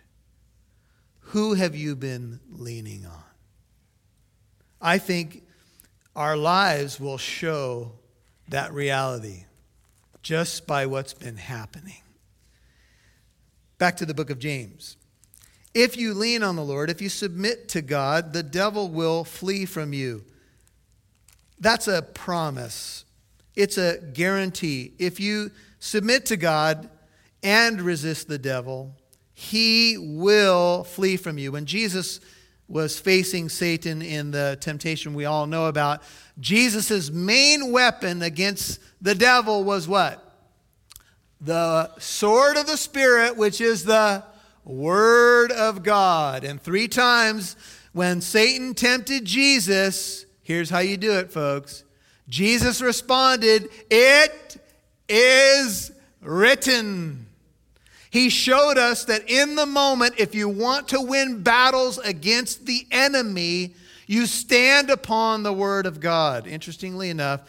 Who 1.20 1.54
have 1.54 1.76
you 1.76 1.96
been 1.96 2.40
leaning 2.52 3.06
on? 3.06 3.24
I 4.82 4.98
think 4.98 5.44
our 6.16 6.36
lives 6.36 7.00
will 7.00 7.18
show 7.18 7.94
that 8.50 8.74
reality 8.74 9.46
just 10.24 10.66
by 10.66 10.88
what's 10.88 11.14
been 11.14 11.38
happening. 11.38 12.02
Back 13.80 13.96
to 13.98 14.06
the 14.06 14.14
book 14.14 14.30
of 14.30 14.40
James. 14.40 14.98
If 15.74 15.96
you 15.96 16.14
lean 16.14 16.44
on 16.44 16.58
the 16.58 16.64
Lord, 16.64 16.90
if 16.90 17.02
you 17.02 17.08
submit 17.08 17.70
to 17.70 17.82
God, 17.82 18.34
the 18.34 18.44
devil 18.44 18.90
will 18.90 19.24
flee 19.24 19.66
from 19.66 19.94
you. 19.94 20.26
That's 21.60 21.88
a 21.88 22.02
promise, 22.02 23.06
it's 23.56 23.78
a 23.78 23.98
guarantee. 24.14 24.94
If 25.00 25.20
you 25.20 25.52
submit 25.80 26.26
to 26.28 26.38
God 26.38 26.90
and 27.42 27.82
resist 27.82 28.28
the 28.28 28.38
devil, 28.38 28.96
he 29.34 29.98
will 29.98 30.84
flee 30.84 31.16
from 31.16 31.38
you. 31.38 31.54
When 31.54 31.66
Jesus 31.66 32.20
was 32.68 33.00
facing 33.00 33.48
Satan 33.48 34.02
in 34.02 34.32
the 34.32 34.58
temptation 34.60 35.14
we 35.14 35.26
all 35.26 35.48
know 35.48 35.68
about, 35.68 36.02
Jesus' 36.40 37.10
main 37.10 37.72
weapon 37.72 38.22
against 38.22 38.80
the 39.02 39.16
devil 39.16 39.64
was 39.64 39.88
what? 39.88 40.29
The 41.42 41.92
sword 42.00 42.58
of 42.58 42.68
the 42.68 42.78
Spirit, 42.78 43.38
which 43.38 43.62
is 43.62 43.86
the 43.86 44.24
Word 44.66 45.52
of 45.52 45.84
God. 45.84 46.44
And 46.44 46.62
three 46.62 46.88
times 46.88 47.56
when 47.94 48.22
Satan 48.22 48.74
tempted 48.74 49.26
Jesus, 49.26 50.26
here's 50.44 50.70
how 50.70 50.80
you 50.80 50.98
do 50.98 51.14
it, 51.14 51.32
folks. 51.32 51.84
Jesus 52.28 52.82
responded, 52.82 53.70
It 53.90 54.58
is 55.08 55.92
written. 56.22 57.28
He 58.12 58.30
showed 58.30 58.78
us 58.78 59.06
that 59.06 59.30
in 59.30 59.56
the 59.56 59.66
moment, 59.66 60.16
if 60.18 60.34
you 60.34 60.50
want 60.50 60.88
to 60.90 61.02
win 61.02 61.44
battles 61.44 61.98
against 62.00 62.66
the 62.66 62.86
enemy, 62.92 63.74
you 64.08 64.26
stand 64.26 64.90
upon 64.90 65.44
the 65.44 65.54
word 65.54 65.86
of 65.86 66.00
God. 66.00 66.48
Interestingly 66.48 67.10
enough, 67.10 67.42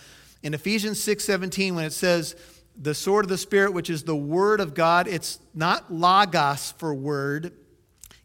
in 0.43 0.53
Ephesians 0.53 1.01
6:17 1.01 1.75
when 1.75 1.85
it 1.85 1.93
says 1.93 2.35
the 2.81 2.95
sword 2.95 3.27
of 3.27 3.29
the 3.29 3.39
spirit 3.39 3.75
which 3.75 3.91
is 3.91 4.05
the 4.05 4.17
word 4.17 4.59
of 4.59 4.75
God, 4.75 5.07
it's 5.07 5.39
not 5.55 5.93
logos 5.93 6.73
for 6.79 6.95
word, 6.95 7.53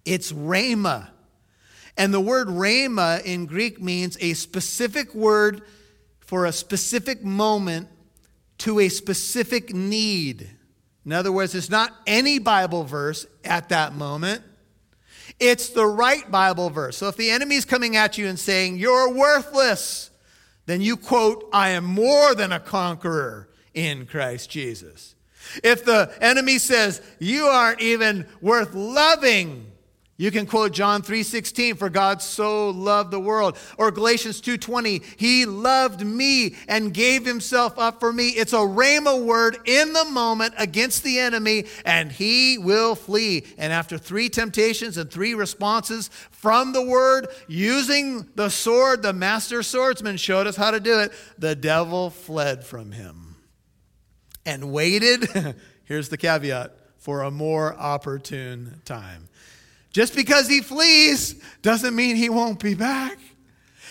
it's 0.06 0.32
rhema. 0.32 1.10
And 1.98 2.14
the 2.14 2.22
word 2.22 2.48
rhema 2.48 3.22
in 3.24 3.46
Greek 3.46 3.82
means 3.82 4.18
a 4.22 4.34
specific 4.34 5.14
word 5.14 5.62
for 6.20 6.46
a 6.46 6.52
specific 6.52 7.24
moment 7.24 7.90
to 8.60 8.80
a 8.80 8.90
specific 8.90 9.74
need. 9.74 10.50
In 11.06 11.12
other 11.12 11.32
words, 11.32 11.54
it's 11.54 11.70
not 11.70 11.94
any 12.08 12.40
Bible 12.40 12.84
verse 12.84 13.28
at 13.44 13.70
that 13.70 13.94
moment. 13.94 14.42
It's 15.40 15.70
the 15.70 15.86
right 15.86 16.30
Bible 16.32 16.70
verse. 16.70 16.98
So 16.98 17.10
if 17.10 17.18
the 17.18 17.30
enemy's 17.30 17.66
coming 17.66 17.98
at 17.98 18.18
you 18.18 18.28
and 18.28 18.40
saying, 18.40 18.78
You're 18.78 19.14
worthless, 19.14 20.10
then 20.66 20.82
you 20.82 20.98
quote, 20.98 21.48
I 21.52 21.70
am 21.70 21.84
more 21.84 22.34
than 22.36 22.52
a 22.52 22.60
conqueror 22.60 23.50
in 23.76 24.08
Christ 24.08 24.50
Jesus. 24.50 25.14
If 25.64 25.86
the 25.86 26.12
enemy 26.20 26.58
says, 26.58 27.02
You 27.20 27.46
aren't 27.46 27.82
even 27.82 28.26
worth 28.42 28.74
loving, 28.74 29.72
you 30.18 30.32
can 30.32 30.46
quote 30.46 30.72
John 30.72 31.02
3:16 31.02 31.78
for 31.78 31.90
God 31.90 32.22
so 32.22 32.70
loved 32.70 33.12
the 33.12 33.20
world 33.20 33.58
or 33.78 33.92
Galatians 33.92 34.40
2:20 34.40 35.04
he 35.18 35.46
loved 35.46 36.06
me 36.06 36.56
and 36.70 36.94
gave 36.94 37.26
himself 37.26 37.78
up 37.78 38.00
for 38.00 38.14
me. 38.14 38.30
It's 38.30 38.54
a 38.54 38.58
rhema 38.58 39.22
word 39.22 39.58
in 39.66 39.92
the 39.92 40.06
moment 40.06 40.54
against 40.58 41.04
the 41.04 41.20
enemy 41.20 41.66
and 41.84 42.14
he 42.14 42.58
will 42.58 42.96
flee. 42.96 43.44
And 43.58 43.74
after 43.74 43.98
3 43.98 44.30
temptations 44.30 44.96
and 44.96 45.12
3 45.12 45.34
responses 45.34 46.10
from 46.32 46.72
the 46.72 46.86
word 46.86 47.28
using 47.50 48.30
the 48.36 48.50
sword 48.50 49.02
the 49.02 49.12
master 49.12 49.64
swordsman 49.64 50.16
showed 50.16 50.48
us 50.48 50.56
how 50.56 50.72
to 50.72 50.80
do 50.80 51.00
it, 51.00 51.12
the 51.38 51.56
devil 51.56 52.10
fled 52.10 52.64
from 52.64 52.94
him 52.94 53.25
and 54.46 54.72
waited 54.72 55.28
here's 55.86 56.10
the 56.10 56.18
caveat 56.18 56.78
for 56.98 57.22
a 57.22 57.32
more 57.32 57.76
opportune 57.76 58.82
time. 58.86 59.28
Just 59.92 60.16
because 60.16 60.50
he 60.50 60.62
flees 60.62 61.36
doesn't 61.62 61.96
mean 61.96 62.16
he 62.16 62.30
won't 62.30 62.60
be 62.60 62.74
back. 62.74 63.18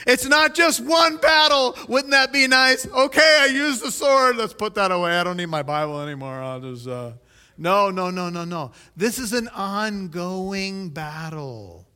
It's 0.07 0.27
not 0.27 0.55
just 0.55 0.85
one 0.85 1.17
battle. 1.17 1.77
Wouldn't 1.89 2.11
that 2.11 2.33
be 2.33 2.47
nice? 2.47 2.87
Okay, 2.87 3.39
I 3.41 3.47
used 3.47 3.83
the 3.83 3.91
sword. 3.91 4.37
Let's 4.37 4.53
put 4.53 4.75
that 4.75 4.91
away. 4.91 5.17
I 5.17 5.25
don't 5.25 5.39
need 5.39 5.47
my 5.47 5.63
Bible 5.63 6.01
anymore. 6.01 6.43
I'll 6.43 6.61
just. 6.61 6.87
Uh... 6.87 7.13
No, 7.57 7.91
no, 7.91 8.11
no, 8.11 8.29
no, 8.29 8.45
no. 8.45 8.73
This 8.97 9.19
is 9.19 9.33
an 9.33 9.49
ongoing 9.49 10.91
battle. 10.91 11.87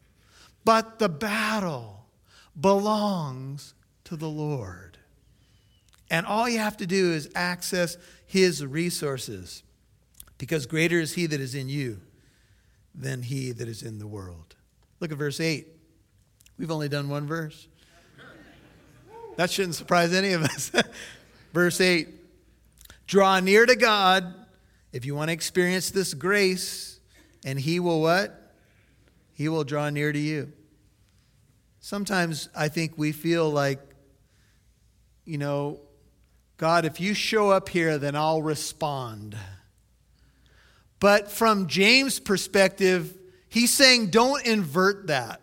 But 0.64 0.98
the 0.98 1.08
battle 1.08 2.06
belongs 2.58 3.74
to 4.04 4.16
the 4.16 4.28
Lord. 4.28 4.98
And 6.10 6.24
all 6.24 6.48
you 6.48 6.58
have 6.58 6.76
to 6.78 6.86
do 6.86 7.12
is 7.12 7.28
access 7.34 7.98
his 8.28 8.64
resources 8.64 9.62
because 10.36 10.66
greater 10.66 11.00
is 11.00 11.14
he 11.14 11.26
that 11.26 11.40
is 11.40 11.54
in 11.54 11.70
you 11.70 11.98
than 12.94 13.22
he 13.22 13.52
that 13.52 13.66
is 13.66 13.82
in 13.82 13.98
the 13.98 14.06
world. 14.06 14.54
Look 15.00 15.10
at 15.10 15.18
verse 15.18 15.40
8. 15.40 15.66
We've 16.58 16.70
only 16.70 16.90
done 16.90 17.08
one 17.08 17.26
verse. 17.26 17.66
That 19.36 19.50
shouldn't 19.50 19.76
surprise 19.76 20.12
any 20.12 20.32
of 20.32 20.42
us. 20.42 20.70
Verse 21.54 21.80
8 21.80 22.08
Draw 23.06 23.40
near 23.40 23.64
to 23.64 23.76
God 23.76 24.34
if 24.92 25.06
you 25.06 25.14
want 25.14 25.28
to 25.28 25.32
experience 25.32 25.90
this 25.90 26.12
grace, 26.12 26.98
and 27.44 27.58
He 27.58 27.78
will 27.78 28.00
what? 28.00 28.52
He 29.32 29.48
will 29.48 29.62
draw 29.62 29.88
near 29.90 30.12
to 30.12 30.18
you. 30.18 30.52
Sometimes 31.78 32.48
I 32.54 32.66
think 32.66 32.94
we 32.96 33.12
feel 33.12 33.48
like, 33.48 33.80
you 35.24 35.38
know, 35.38 35.78
God, 36.58 36.84
if 36.84 37.00
you 37.00 37.14
show 37.14 37.50
up 37.50 37.68
here, 37.68 37.98
then 37.98 38.16
I'll 38.16 38.42
respond. 38.42 39.36
But 40.98 41.30
from 41.30 41.68
James' 41.68 42.18
perspective, 42.18 43.16
he's 43.48 43.72
saying 43.72 44.10
don't 44.10 44.44
invert 44.44 45.06
that. 45.06 45.40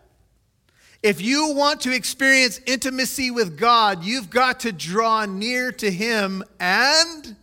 If 1.02 1.22
you 1.22 1.54
want 1.54 1.82
to 1.82 1.94
experience 1.94 2.60
intimacy 2.66 3.30
with 3.30 3.56
God, 3.56 4.04
you've 4.04 4.28
got 4.28 4.60
to 4.60 4.72
draw 4.72 5.24
near 5.24 5.72
to 5.72 5.90
Him, 5.90 6.42
and 6.60 7.36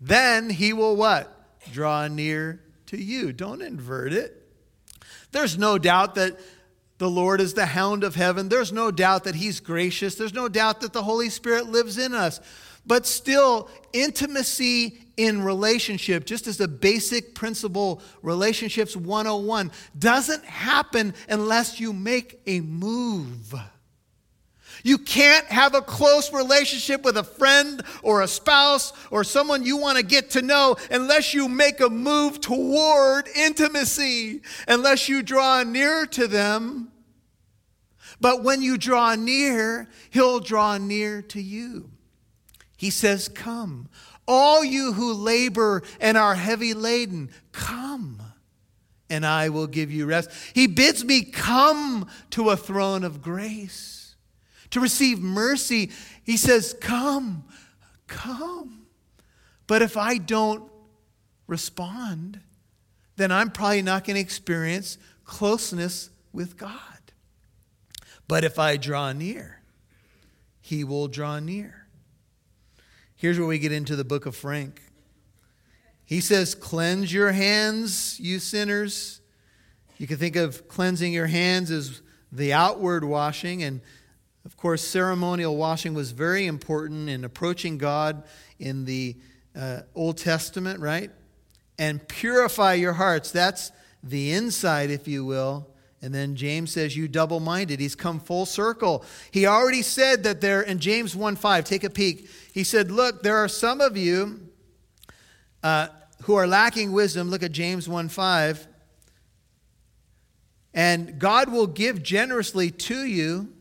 then 0.00 0.48
He 0.48 0.72
will 0.72 0.96
what? 0.96 1.60
Draw 1.72 2.08
near 2.08 2.62
to 2.86 2.96
you. 2.96 3.32
Don't 3.32 3.62
invert 3.62 4.12
it. 4.12 4.46
There's 5.32 5.58
no 5.58 5.76
doubt 5.76 6.14
that 6.14 6.38
the 7.00 7.10
Lord 7.10 7.40
is 7.40 7.54
the 7.54 7.64
hound 7.64 8.04
of 8.04 8.14
heaven. 8.14 8.50
There's 8.50 8.72
no 8.72 8.90
doubt 8.90 9.24
that 9.24 9.34
He's 9.34 9.58
gracious. 9.58 10.16
There's 10.16 10.34
no 10.34 10.48
doubt 10.48 10.82
that 10.82 10.92
the 10.92 11.02
Holy 11.02 11.30
Spirit 11.30 11.66
lives 11.66 11.96
in 11.96 12.12
us. 12.12 12.40
But 12.86 13.06
still, 13.06 13.70
intimacy 13.94 14.98
in 15.16 15.42
relationship, 15.42 16.26
just 16.26 16.46
as 16.46 16.60
a 16.60 16.68
basic 16.68 17.34
principle, 17.34 18.02
relationships 18.20 18.94
101, 18.94 19.72
doesn't 19.98 20.44
happen 20.44 21.14
unless 21.30 21.80
you 21.80 21.94
make 21.94 22.38
a 22.46 22.60
move. 22.60 23.54
You 24.82 24.98
can't 24.98 25.46
have 25.46 25.74
a 25.74 25.80
close 25.80 26.34
relationship 26.34 27.02
with 27.02 27.16
a 27.16 27.24
friend 27.24 27.82
or 28.02 28.20
a 28.20 28.28
spouse 28.28 28.92
or 29.10 29.24
someone 29.24 29.64
you 29.64 29.78
want 29.78 29.96
to 29.96 30.04
get 30.04 30.30
to 30.30 30.42
know 30.42 30.76
unless 30.90 31.32
you 31.32 31.48
make 31.48 31.80
a 31.80 31.88
move 31.88 32.42
toward 32.42 33.26
intimacy, 33.34 34.42
unless 34.68 35.08
you 35.08 35.22
draw 35.22 35.62
near 35.62 36.04
to 36.06 36.26
them. 36.26 36.89
But 38.20 38.42
when 38.42 38.62
you 38.62 38.76
draw 38.76 39.14
near, 39.14 39.88
He'll 40.10 40.40
draw 40.40 40.76
near 40.78 41.22
to 41.22 41.40
you. 41.40 41.90
He 42.76 42.90
says, 42.90 43.28
Come. 43.28 43.88
All 44.26 44.64
you 44.64 44.92
who 44.92 45.12
labor 45.12 45.82
and 46.00 46.16
are 46.16 46.34
heavy 46.34 46.72
laden, 46.72 47.30
come, 47.50 48.22
and 49.08 49.26
I 49.26 49.48
will 49.48 49.66
give 49.66 49.90
you 49.90 50.06
rest. 50.06 50.30
He 50.54 50.66
bids 50.66 51.04
me 51.04 51.22
come 51.22 52.08
to 52.30 52.50
a 52.50 52.56
throne 52.56 53.02
of 53.02 53.22
grace 53.22 54.14
to 54.70 54.80
receive 54.80 55.18
mercy. 55.20 55.90
He 56.22 56.36
says, 56.36 56.76
Come, 56.80 57.44
come. 58.06 58.86
But 59.66 59.82
if 59.82 59.96
I 59.96 60.18
don't 60.18 60.70
respond, 61.46 62.40
then 63.16 63.32
I'm 63.32 63.50
probably 63.50 63.82
not 63.82 64.04
going 64.04 64.14
to 64.14 64.20
experience 64.20 64.96
closeness 65.24 66.10
with 66.32 66.56
God. 66.56 66.89
But 68.30 68.44
if 68.44 68.60
I 68.60 68.76
draw 68.76 69.12
near, 69.12 69.60
He 70.60 70.84
will 70.84 71.08
draw 71.08 71.40
near. 71.40 71.88
Here's 73.16 73.40
where 73.40 73.48
we 73.48 73.58
get 73.58 73.72
into 73.72 73.96
the 73.96 74.04
book 74.04 74.24
of 74.24 74.36
Frank. 74.36 74.80
He 76.04 76.20
says, 76.20 76.54
Cleanse 76.54 77.12
your 77.12 77.32
hands, 77.32 78.20
you 78.20 78.38
sinners. 78.38 79.20
You 79.98 80.06
can 80.06 80.16
think 80.16 80.36
of 80.36 80.68
cleansing 80.68 81.12
your 81.12 81.26
hands 81.26 81.72
as 81.72 82.02
the 82.30 82.52
outward 82.52 83.02
washing. 83.02 83.64
And 83.64 83.80
of 84.44 84.56
course, 84.56 84.86
ceremonial 84.86 85.56
washing 85.56 85.92
was 85.92 86.12
very 86.12 86.46
important 86.46 87.08
in 87.08 87.24
approaching 87.24 87.78
God 87.78 88.22
in 88.60 88.84
the 88.84 89.16
uh, 89.58 89.80
Old 89.96 90.18
Testament, 90.18 90.78
right? 90.78 91.10
And 91.80 92.06
purify 92.06 92.74
your 92.74 92.92
hearts. 92.92 93.32
That's 93.32 93.72
the 94.04 94.30
inside, 94.30 94.90
if 94.90 95.08
you 95.08 95.24
will. 95.24 95.66
And 96.02 96.14
then 96.14 96.34
James 96.34 96.72
says, 96.72 96.96
You 96.96 97.08
double 97.08 97.40
minded. 97.40 97.80
He's 97.80 97.94
come 97.94 98.20
full 98.20 98.46
circle. 98.46 99.04
He 99.30 99.46
already 99.46 99.82
said 99.82 100.22
that 100.22 100.40
there, 100.40 100.62
in 100.62 100.78
James 100.78 101.14
1 101.14 101.36
5, 101.36 101.64
take 101.64 101.84
a 101.84 101.90
peek. 101.90 102.28
He 102.52 102.64
said, 102.64 102.90
Look, 102.90 103.22
there 103.22 103.36
are 103.36 103.48
some 103.48 103.80
of 103.80 103.96
you 103.96 104.48
uh, 105.62 105.88
who 106.22 106.34
are 106.34 106.46
lacking 106.46 106.92
wisdom. 106.92 107.30
Look 107.30 107.42
at 107.42 107.52
James 107.52 107.88
1 107.88 108.08
5. 108.08 108.66
And 110.72 111.18
God 111.18 111.50
will 111.50 111.66
give 111.66 112.02
generously 112.02 112.70
to 112.70 113.04
you, 113.04 113.52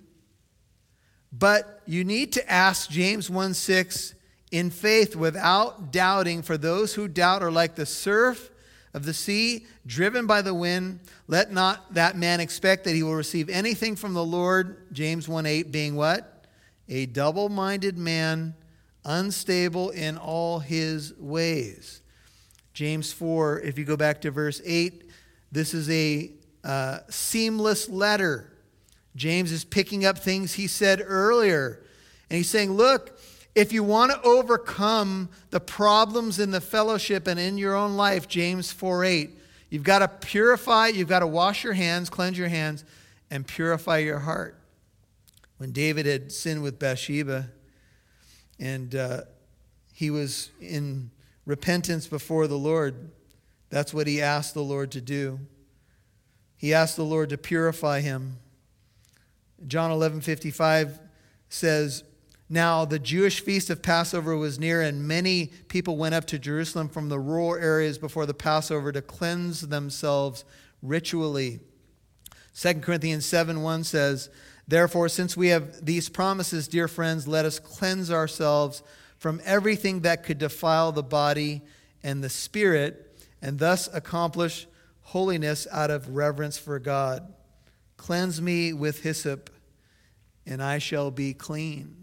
but 1.33 1.81
you 1.85 2.03
need 2.03 2.33
to 2.33 2.51
ask 2.51 2.89
James 2.89 3.29
1 3.29 3.53
6 3.53 4.13
in 4.51 4.69
faith 4.69 5.15
without 5.15 5.91
doubting, 5.91 6.41
for 6.41 6.57
those 6.57 6.93
who 6.93 7.07
doubt 7.07 7.43
are 7.43 7.51
like 7.51 7.75
the 7.75 7.85
surf 7.85 8.49
of 8.93 9.05
the 9.05 9.13
sea, 9.13 9.65
driven 9.85 10.25
by 10.25 10.41
the 10.41 10.53
wind. 10.53 10.99
Let 11.29 11.51
not 11.51 11.93
that 11.93 12.17
man 12.17 12.39
expect 12.39 12.85
that 12.85 12.95
he 12.95 13.03
will 13.03 13.13
receive 13.13 13.49
anything 13.49 13.95
from 13.95 14.15
the 14.15 14.25
Lord. 14.25 14.91
James 14.91 15.29
1 15.29 15.45
8 15.45 15.71
being 15.71 15.95
what? 15.95 16.47
A 16.89 17.05
double 17.05 17.49
minded 17.49 17.99
man, 17.99 18.55
unstable 19.05 19.91
in 19.91 20.17
all 20.17 20.57
his 20.57 21.13
ways. 21.19 22.01
James 22.73 23.13
4, 23.13 23.59
if 23.59 23.77
you 23.77 23.85
go 23.85 23.95
back 23.95 24.21
to 24.21 24.31
verse 24.31 24.59
8, 24.65 25.03
this 25.51 25.75
is 25.75 25.87
a 25.91 26.31
uh, 26.63 27.01
seamless 27.11 27.87
letter. 27.87 28.51
James 29.15 29.51
is 29.51 29.63
picking 29.63 30.05
up 30.05 30.17
things 30.17 30.55
he 30.55 30.65
said 30.65 30.99
earlier. 31.05 31.83
And 32.31 32.37
he's 32.37 32.49
saying, 32.49 32.71
Look, 32.71 33.19
if 33.53 33.71
you 33.71 33.83
want 33.83 34.11
to 34.11 34.21
overcome 34.23 35.29
the 35.51 35.59
problems 35.59 36.39
in 36.39 36.49
the 36.49 36.61
fellowship 36.61 37.27
and 37.27 37.39
in 37.39 37.59
your 37.59 37.75
own 37.75 37.97
life, 37.97 38.27
James 38.27 38.71
4 38.71 39.05
8, 39.05 39.38
you've 39.69 39.83
got 39.83 39.99
to 39.99 40.07
purify, 40.07 40.87
you've 40.87 41.07
got 41.07 41.19
to 41.19 41.27
wash 41.27 41.63
your 41.63 41.73
hands, 41.73 42.09
cleanse 42.09 42.37
your 42.37 42.49
hands, 42.49 42.83
and 43.31 43.45
purify 43.45 43.97
your 43.99 44.19
heart. 44.19 44.59
When 45.57 45.71
David 45.71 46.05
had 46.05 46.31
sinned 46.31 46.63
with 46.63 46.79
Bathsheba 46.79 47.49
and 48.59 48.95
uh, 48.95 49.21
he 49.93 50.09
was 50.09 50.51
in 50.61 51.11
repentance 51.45 52.07
before 52.07 52.47
the 52.47 52.57
Lord, 52.57 53.11
that's 53.69 53.93
what 53.93 54.07
he 54.07 54.21
asked 54.21 54.53
the 54.53 54.63
Lord 54.63 54.91
to 54.91 55.01
do. 55.01 55.39
He 56.57 56.73
asked 56.73 56.95
the 56.95 57.05
Lord 57.05 57.29
to 57.29 57.37
purify 57.37 58.01
him. 58.01 58.37
John 59.67 59.91
11 59.91 60.21
55 60.21 60.99
says, 61.49 62.03
now, 62.51 62.83
the 62.83 62.97
Jewish 62.97 63.41
feast 63.41 63.69
of 63.69 63.83
Passover 63.83 64.35
was 64.35 64.57
near, 64.57 64.81
and 64.81 65.07
many 65.07 65.47
people 65.67 65.97
went 65.97 66.15
up 66.15 66.25
to 66.25 66.39
Jerusalem 66.39 66.89
from 66.89 67.07
the 67.07 67.19
rural 67.19 67.53
areas 67.53 67.99
before 67.99 68.25
the 68.25 68.33
Passover 68.33 68.91
to 68.91 69.03
cleanse 69.03 69.61
themselves 69.61 70.43
ritually. 70.81 71.59
2 72.55 72.73
Corinthians 72.75 73.27
7 73.27 73.61
1 73.61 73.83
says, 73.83 74.31
Therefore, 74.67 75.09
since 75.09 75.37
we 75.37 75.49
have 75.49 75.85
these 75.85 76.09
promises, 76.09 76.67
dear 76.67 76.87
friends, 76.87 77.27
let 77.27 77.45
us 77.45 77.59
cleanse 77.59 78.09
ourselves 78.09 78.81
from 79.19 79.41
everything 79.45 79.99
that 80.01 80.23
could 80.23 80.39
defile 80.39 80.91
the 80.91 81.03
body 81.03 81.61
and 82.01 82.23
the 82.23 82.29
spirit, 82.29 83.15
and 83.43 83.59
thus 83.59 83.87
accomplish 83.93 84.67
holiness 85.01 85.67
out 85.71 85.91
of 85.91 86.15
reverence 86.15 86.57
for 86.57 86.79
God. 86.79 87.31
Cleanse 87.97 88.41
me 88.41 88.73
with 88.73 89.03
hyssop, 89.03 89.51
and 90.47 90.63
I 90.63 90.79
shall 90.79 91.11
be 91.11 91.35
clean. 91.35 91.98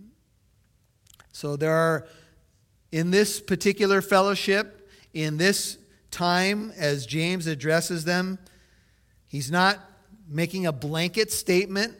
So 1.36 1.54
there 1.54 1.74
are, 1.74 2.06
in 2.92 3.10
this 3.10 3.42
particular 3.42 4.00
fellowship, 4.00 4.88
in 5.12 5.36
this 5.36 5.76
time, 6.10 6.72
as 6.78 7.04
James 7.04 7.46
addresses 7.46 8.06
them, 8.06 8.38
he's 9.26 9.50
not 9.50 9.78
making 10.26 10.64
a 10.64 10.72
blanket 10.72 11.30
statement. 11.30 11.94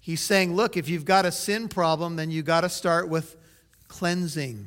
He's 0.00 0.20
saying, 0.20 0.56
look, 0.56 0.76
if 0.76 0.88
you've 0.88 1.04
got 1.04 1.26
a 1.26 1.30
sin 1.30 1.68
problem, 1.68 2.16
then 2.16 2.32
you've 2.32 2.44
got 2.44 2.62
to 2.62 2.68
start 2.68 3.08
with 3.08 3.36
cleansing. 3.86 4.66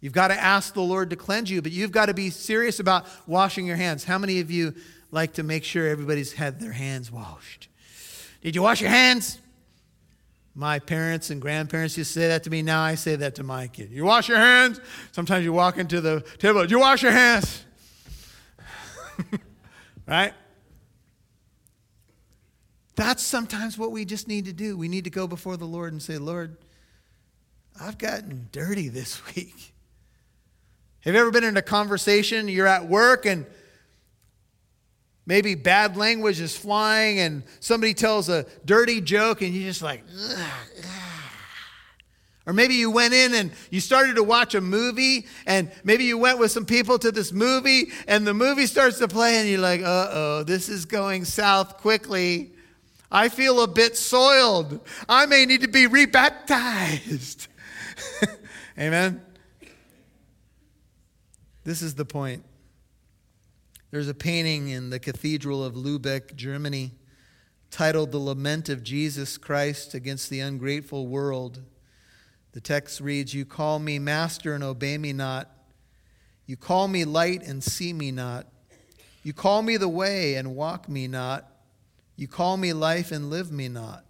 You've 0.00 0.12
got 0.12 0.28
to 0.28 0.40
ask 0.40 0.72
the 0.72 0.80
Lord 0.80 1.10
to 1.10 1.16
cleanse 1.16 1.50
you, 1.50 1.62
but 1.62 1.72
you've 1.72 1.90
got 1.90 2.06
to 2.06 2.14
be 2.14 2.30
serious 2.30 2.78
about 2.78 3.06
washing 3.26 3.66
your 3.66 3.76
hands. 3.76 4.04
How 4.04 4.18
many 4.18 4.38
of 4.38 4.52
you 4.52 4.72
like 5.10 5.32
to 5.32 5.42
make 5.42 5.64
sure 5.64 5.88
everybody's 5.88 6.34
had 6.34 6.60
their 6.60 6.70
hands 6.70 7.10
washed? 7.10 7.66
Did 8.40 8.54
you 8.54 8.62
wash 8.62 8.80
your 8.80 8.90
hands? 8.90 9.40
My 10.54 10.78
parents 10.78 11.30
and 11.30 11.40
grandparents 11.40 11.98
used 11.98 12.14
to 12.14 12.20
say 12.20 12.28
that 12.28 12.44
to 12.44 12.50
me. 12.50 12.62
Now 12.62 12.82
I 12.82 12.94
say 12.94 13.16
that 13.16 13.34
to 13.36 13.42
my 13.42 13.66
kid. 13.66 13.90
You 13.90 14.04
wash 14.04 14.28
your 14.28 14.38
hands. 14.38 14.80
Sometimes 15.10 15.44
you 15.44 15.52
walk 15.52 15.78
into 15.78 16.00
the 16.00 16.20
table. 16.38 16.64
You 16.64 16.78
wash 16.78 17.02
your 17.02 17.12
hands? 17.12 17.64
right? 20.06 20.32
That's 22.94 23.22
sometimes 23.22 23.76
what 23.76 23.90
we 23.90 24.04
just 24.04 24.28
need 24.28 24.44
to 24.44 24.52
do. 24.52 24.76
We 24.76 24.86
need 24.86 25.04
to 25.04 25.10
go 25.10 25.26
before 25.26 25.56
the 25.56 25.64
Lord 25.64 25.92
and 25.92 26.00
say, 26.00 26.18
Lord, 26.18 26.56
I've 27.80 27.98
gotten 27.98 28.48
dirty 28.52 28.88
this 28.88 29.20
week. 29.34 29.72
Have 31.00 31.14
you 31.14 31.20
ever 31.20 31.30
been 31.32 31.44
in 31.44 31.56
a 31.56 31.62
conversation? 31.62 32.48
You're 32.48 32.68
at 32.68 32.88
work 32.88 33.26
and 33.26 33.44
maybe 35.26 35.54
bad 35.54 35.96
language 35.96 36.40
is 36.40 36.56
flying 36.56 37.20
and 37.20 37.42
somebody 37.60 37.94
tells 37.94 38.28
a 38.28 38.46
dirty 38.64 39.00
joke 39.00 39.42
and 39.42 39.54
you're 39.54 39.68
just 39.68 39.82
like. 39.82 40.02
Or 42.46 42.52
maybe 42.52 42.74
you 42.74 42.90
went 42.90 43.14
in 43.14 43.34
and 43.34 43.52
you 43.70 43.80
started 43.80 44.16
to 44.16 44.22
watch 44.22 44.54
a 44.54 44.60
movie, 44.60 45.26
and 45.46 45.72
maybe 45.82 46.04
you 46.04 46.18
went 46.18 46.38
with 46.38 46.50
some 46.50 46.66
people 46.66 46.98
to 46.98 47.10
this 47.10 47.32
movie, 47.32 47.90
and 48.06 48.26
the 48.26 48.34
movie 48.34 48.66
starts 48.66 48.98
to 48.98 49.08
play, 49.08 49.38
and 49.38 49.48
you're 49.48 49.60
like, 49.60 49.80
uh 49.80 50.08
oh, 50.10 50.44
this 50.46 50.68
is 50.68 50.84
going 50.84 51.24
south 51.24 51.78
quickly. 51.78 52.52
I 53.10 53.28
feel 53.28 53.62
a 53.62 53.66
bit 53.68 53.96
soiled. 53.96 54.80
I 55.08 55.24
may 55.24 55.46
need 55.46 55.62
to 55.62 55.68
be 55.68 55.86
rebaptized. 55.86 57.46
Amen. 58.78 59.22
This 61.62 61.80
is 61.80 61.94
the 61.94 62.04
point. 62.04 62.44
There's 63.94 64.08
a 64.08 64.12
painting 64.12 64.70
in 64.70 64.90
the 64.90 64.98
Cathedral 64.98 65.62
of 65.62 65.74
Lubeck, 65.74 66.34
Germany, 66.34 66.90
titled 67.70 68.10
The 68.10 68.18
Lament 68.18 68.68
of 68.68 68.82
Jesus 68.82 69.38
Christ 69.38 69.94
Against 69.94 70.30
the 70.30 70.40
Ungrateful 70.40 71.06
World. 71.06 71.62
The 72.50 72.60
text 72.60 73.00
reads 73.00 73.34
You 73.34 73.44
call 73.44 73.78
me 73.78 74.00
master 74.00 74.52
and 74.52 74.64
obey 74.64 74.98
me 74.98 75.12
not. 75.12 75.48
You 76.44 76.56
call 76.56 76.88
me 76.88 77.04
light 77.04 77.44
and 77.44 77.62
see 77.62 77.92
me 77.92 78.10
not. 78.10 78.48
You 79.22 79.32
call 79.32 79.62
me 79.62 79.76
the 79.76 79.86
way 79.86 80.34
and 80.34 80.56
walk 80.56 80.88
me 80.88 81.06
not. 81.06 81.48
You 82.16 82.26
call 82.26 82.56
me 82.56 82.72
life 82.72 83.12
and 83.12 83.30
live 83.30 83.52
me 83.52 83.68
not. 83.68 84.04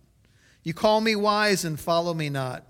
You 0.62 0.72
call 0.72 1.02
me 1.02 1.14
wise 1.14 1.62
and 1.62 1.78
follow 1.78 2.14
me 2.14 2.30
not. 2.30 2.64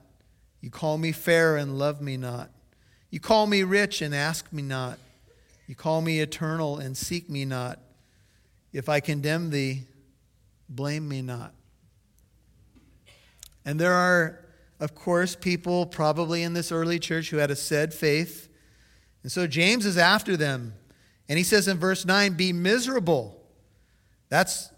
You 0.61 0.70
call 0.70 0.98
me 0.98 1.12
fair 1.12 1.57
and 1.57 1.79
love 1.79 2.00
me 2.00 2.16
not. 2.16 2.50
You 3.09 3.20
call 3.20 3.46
me 3.46 3.62
rich 3.62 4.03
and 4.03 4.12
ask 4.12 4.53
me 4.53 4.62
not. 4.62 4.98
You 5.66 5.74
call 5.74 6.00
me 6.00 6.20
eternal 6.20 6.79
and 6.79 6.96
seek 6.96 7.31
me 7.31 7.44
not. 7.44 7.79
If 8.72 8.88
I 8.88 9.00
condemn 9.00 9.50
thee, 9.50 9.85
blame 10.68 11.09
me 11.09 11.22
not. 11.22 11.55
And 13.64 13.81
there 13.81 13.94
are, 13.94 14.44
of 14.81 14.94
course, 14.94 15.35
people 15.35 15.87
probably 15.87 16.42
in 16.42 16.53
this 16.53 16.70
early 16.70 16.98
church 16.98 17.31
who 17.31 17.38
had 17.38 17.50
a 17.50 17.57
said 17.57 17.94
faith. 17.94 18.48
And 19.22 19.33
so 19.33 19.46
James 19.46 19.87
is 19.87 19.96
after 19.96 20.37
them. 20.37 20.74
And 21.29 21.38
he 21.38 21.44
says 21.44 21.68
in 21.68 21.79
verse 21.79 22.05
9, 22.05 22.35
Be 22.35 22.53
miserable. 22.53 23.40
That's 24.29 24.70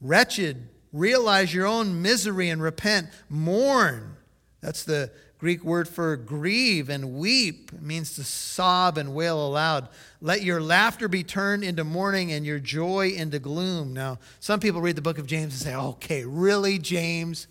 wretched. 0.00 0.68
Realize 0.92 1.54
your 1.54 1.66
own 1.66 2.02
misery 2.02 2.50
and 2.50 2.62
repent. 2.62 3.08
Mourn. 3.30 4.16
That's 4.60 4.84
the 4.84 5.10
Greek 5.46 5.62
word 5.62 5.86
for 5.86 6.16
grieve 6.16 6.90
and 6.90 7.14
weep. 7.14 7.70
Means 7.80 8.16
to 8.16 8.24
sob 8.24 8.98
and 8.98 9.14
wail 9.14 9.46
aloud. 9.46 9.88
Let 10.20 10.42
your 10.42 10.60
laughter 10.60 11.06
be 11.06 11.22
turned 11.22 11.62
into 11.62 11.84
mourning 11.84 12.32
and 12.32 12.44
your 12.44 12.58
joy 12.58 13.10
into 13.10 13.38
gloom. 13.38 13.92
Now, 13.92 14.18
some 14.40 14.58
people 14.58 14.80
read 14.80 14.96
the 14.96 15.02
book 15.02 15.18
of 15.18 15.26
James 15.28 15.52
and 15.52 15.62
say, 15.62 15.76
okay, 15.76 16.24
really, 16.24 16.80
James? 16.80 17.46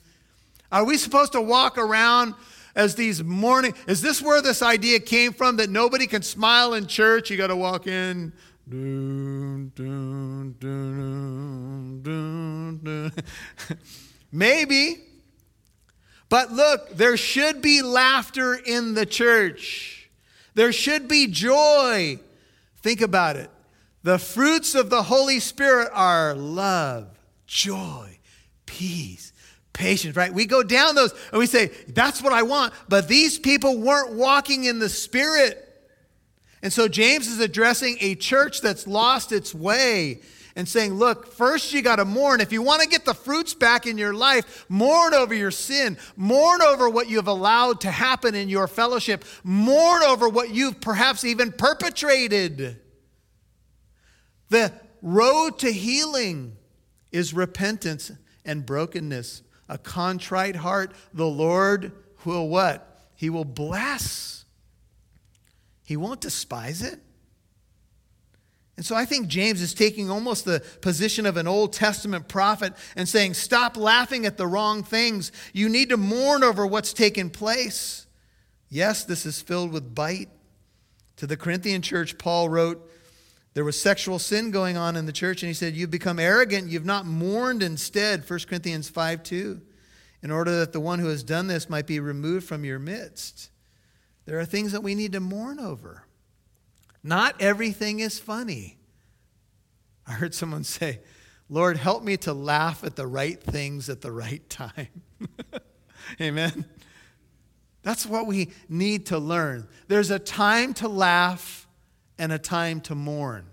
Are 0.74 0.84
we 0.84 0.98
supposed 0.98 1.32
to 1.32 1.42
walk 1.42 1.78
around 1.78 2.34
as 2.76 2.96
these 2.96 3.24
mourning? 3.24 3.74
Is 3.88 4.02
this 4.02 4.22
where 4.22 4.42
this 4.42 4.62
idea 4.62 5.00
came 5.00 5.32
from 5.32 5.56
that 5.56 5.70
nobody 5.70 6.06
can 6.06 6.22
smile 6.22 6.74
in 6.74 6.88
church? 6.88 7.30
You 7.30 7.38
got 7.38 7.48
to 7.48 7.56
walk 7.56 7.88
in. 7.88 8.34
Maybe. 14.34 15.15
But 16.30 16.52
look, 16.52 16.90
there 16.92 17.18
should 17.18 17.62
be 17.62 17.82
laughter 17.82 18.56
in 18.56 18.94
the 18.94 19.06
church. 19.06 20.10
There 20.54 20.72
should 20.72 21.08
be 21.08 21.28
joy. 21.28 22.20
Think 22.78 23.02
about 23.02 23.36
it. 23.36 23.50
The 24.04 24.20
fruits 24.20 24.76
of 24.76 24.90
the 24.90 25.04
Holy 25.04 25.40
Spirit 25.40 25.90
are 25.92 26.34
love, 26.36 27.08
joy, 27.48 28.20
peace, 28.66 29.34
patience, 29.74 30.16
right? 30.16 30.34
We 30.34 30.46
go 30.46 30.64
down 30.64 30.96
those 30.96 31.14
and 31.32 31.40
we 31.40 31.48
say, 31.48 31.72
that's 31.88 32.22
what 32.22 32.34
I 32.34 32.44
want. 32.44 32.74
But 32.88 33.08
these 33.08 33.38
people 33.40 33.80
weren't 33.80 34.14
walking 34.14 34.66
in 34.66 34.80
the 34.80 34.90
Spirit. 34.90 35.62
And 36.62 36.72
so 36.72 36.88
James 36.88 37.28
is 37.28 37.40
addressing 37.40 37.98
a 38.00 38.16
church 38.16 38.62
that's 38.62 38.88
lost 38.88 39.32
its 39.32 39.54
way 39.54 40.22
and 40.56 40.68
saying, 40.68 40.94
Look, 40.94 41.28
first 41.34 41.74
you 41.74 41.82
got 41.82 41.98
to 41.98 42.06
mourn. 42.06 42.40
If 42.40 42.52
you 42.52 42.62
want 42.62 42.82
to 42.82 42.88
get 42.88 43.06
the 43.06 43.14
fruits 43.14 43.54
back 43.54 43.86
in 43.86 43.98
your 43.98 44.14
life, 44.14 44.66
mourn 44.70 45.14
over 45.14 45.34
your 45.34 45.52
sin, 45.52 45.98
mourn 46.16 46.62
over 46.62 46.90
what 46.90 47.10
you've 47.10 47.28
allowed 47.28 47.82
to 47.82 47.92
happen 47.92 48.36
in 48.36 48.48
your 48.50 48.68
fellowship, 48.68 49.26
mourn 49.44 50.04
over 50.04 50.30
what 50.30 50.54
you've 50.54 50.80
perhaps 50.80 51.26
even 51.26 51.52
perpetrated. 51.52 52.80
The 54.50 54.72
road 55.02 55.60
to 55.60 55.72
healing 55.72 56.56
is 57.12 57.34
repentance 57.34 58.12
and 58.46 58.66
brokenness. 58.66 59.42
A 59.68 59.78
contrite 59.78 60.56
heart, 60.56 60.94
the 61.14 61.28
Lord 61.28 61.92
will 62.24 62.48
what? 62.48 63.10
He 63.16 63.30
will 63.30 63.46
bless. 63.46 64.46
He 65.84 65.98
won't 65.98 66.22
despise 66.22 66.82
it. 66.82 67.00
And 68.78 68.86
so 68.86 68.96
I 68.96 69.06
think 69.06 69.28
James 69.28 69.62
is 69.62 69.74
taking 69.74 70.10
almost 70.10 70.44
the 70.44 70.62
position 70.82 71.26
of 71.26 71.38
an 71.38 71.48
Old 71.48 71.72
Testament 71.72 72.28
prophet 72.28 72.74
and 72.96 73.08
saying, 73.08 73.36
Stop 73.36 73.78
laughing 73.78 74.26
at 74.26 74.38
the 74.38 74.48
wrong 74.48 74.84
things. 74.84 75.32
You 75.54 75.70
need 75.70 75.90
to 75.90 75.98
mourn 75.98 76.44
over 76.44 76.66
what's 76.66 76.92
taken 76.92 77.30
place. 77.30 78.06
Yes, 78.70 79.06
this 79.06 79.26
is 79.26 79.42
filled 79.42 79.72
with 79.72 79.96
bite. 79.96 80.30
To 81.18 81.28
the 81.28 81.38
Corinthian 81.38 81.82
church, 81.82 82.18
Paul 82.18 82.50
wrote, 82.50 82.92
There 83.54 83.64
was 83.64 83.82
sexual 83.82 84.20
sin 84.20 84.52
going 84.52 84.76
on 84.76 84.98
in 84.98 85.06
the 85.06 85.14
church, 85.14 85.42
and 85.42 85.48
he 85.48 85.54
said, 85.54 85.74
You've 85.74 85.92
become 85.92 86.20
arrogant. 86.20 86.70
You've 86.70 86.86
not 86.86 87.06
mourned 87.06 87.64
instead, 87.64 88.30
1 88.30 88.40
Corinthians 88.50 88.90
5 88.90 89.24
2, 89.24 89.62
in 90.24 90.32
order 90.32 90.60
that 90.60 90.74
the 90.74 90.82
one 90.82 91.00
who 91.00 91.08
has 91.08 91.24
done 91.24 91.48
this 91.48 91.70
might 91.70 91.88
be 91.88 92.02
removed 92.02 92.46
from 92.46 92.66
your 92.66 92.80
midst. 92.80 93.52
There 94.26 94.40
are 94.40 94.46
things 94.46 94.74
that 94.74 94.84
we 94.84 94.96
need 94.96 95.14
to 95.14 95.22
mourn 95.22 95.60
over. 95.60 96.05
Not 97.06 97.40
everything 97.40 98.00
is 98.00 98.18
funny. 98.18 98.80
I 100.08 100.14
heard 100.14 100.34
someone 100.34 100.64
say, 100.64 101.02
Lord, 101.52 101.78
help 101.78 102.04
me 102.04 102.18
to 102.18 102.34
laugh 102.34 102.84
at 102.84 102.96
the 102.96 103.06
right 103.06 103.40
things 103.40 103.90
at 103.90 104.02
the 104.02 104.12
right 104.12 104.50
time. 104.50 105.04
Amen. 106.20 106.66
That's 107.84 108.08
what 108.08 108.26
we 108.26 108.50
need 108.68 109.06
to 109.08 109.20
learn. 109.20 109.68
There's 109.88 110.10
a 110.10 110.18
time 110.18 110.74
to 110.76 110.88
laugh 110.88 111.68
and 112.18 112.32
a 112.32 112.40
time 112.40 112.82
to 112.82 112.96
mourn. 112.96 113.46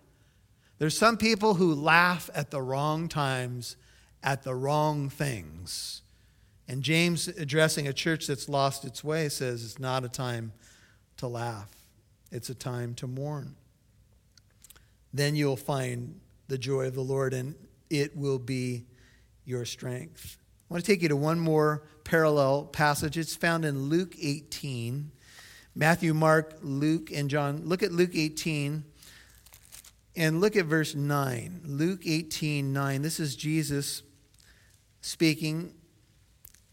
There's 0.78 0.96
some 0.96 1.18
people 1.18 1.52
who 1.52 1.74
laugh 1.74 2.30
at 2.34 2.50
the 2.50 2.62
wrong 2.62 3.06
times 3.06 3.76
at 4.22 4.44
the 4.44 4.54
wrong 4.54 5.10
things. 5.10 6.00
And 6.66 6.82
James, 6.82 7.28
addressing 7.28 7.86
a 7.86 7.92
church 7.92 8.28
that's 8.28 8.48
lost 8.48 8.86
its 8.86 9.04
way, 9.04 9.28
says 9.28 9.62
it's 9.62 9.78
not 9.78 10.06
a 10.06 10.08
time 10.08 10.54
to 11.18 11.28
laugh. 11.28 11.81
It's 12.32 12.48
a 12.50 12.54
time 12.54 12.94
to 12.94 13.06
mourn. 13.06 13.54
Then 15.12 15.36
you'll 15.36 15.56
find 15.56 16.18
the 16.48 16.58
joy 16.58 16.86
of 16.86 16.94
the 16.94 17.02
Lord, 17.02 17.34
and 17.34 17.54
it 17.90 18.16
will 18.16 18.38
be 18.38 18.86
your 19.44 19.64
strength. 19.66 20.38
I 20.70 20.74
want 20.74 20.84
to 20.84 20.90
take 20.90 21.02
you 21.02 21.08
to 21.08 21.16
one 21.16 21.38
more 21.38 21.82
parallel 22.04 22.64
passage. 22.64 23.18
It's 23.18 23.36
found 23.36 23.66
in 23.66 23.90
Luke 23.90 24.14
18. 24.18 25.12
Matthew, 25.74 26.14
Mark, 26.14 26.58
Luke, 26.62 27.10
and 27.12 27.28
John. 27.28 27.62
Look 27.66 27.82
at 27.82 27.92
Luke 27.92 28.14
18 28.14 28.84
and 30.16 30.40
look 30.40 30.56
at 30.56 30.66
verse 30.66 30.94
9. 30.94 31.62
Luke 31.64 32.02
18, 32.06 32.72
9. 32.72 33.02
This 33.02 33.20
is 33.20 33.36
Jesus 33.36 34.02
speaking, 35.00 35.74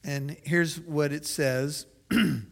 and 0.04 0.38
here's 0.44 0.80
what 0.80 1.12
it 1.12 1.26
says. 1.26 1.86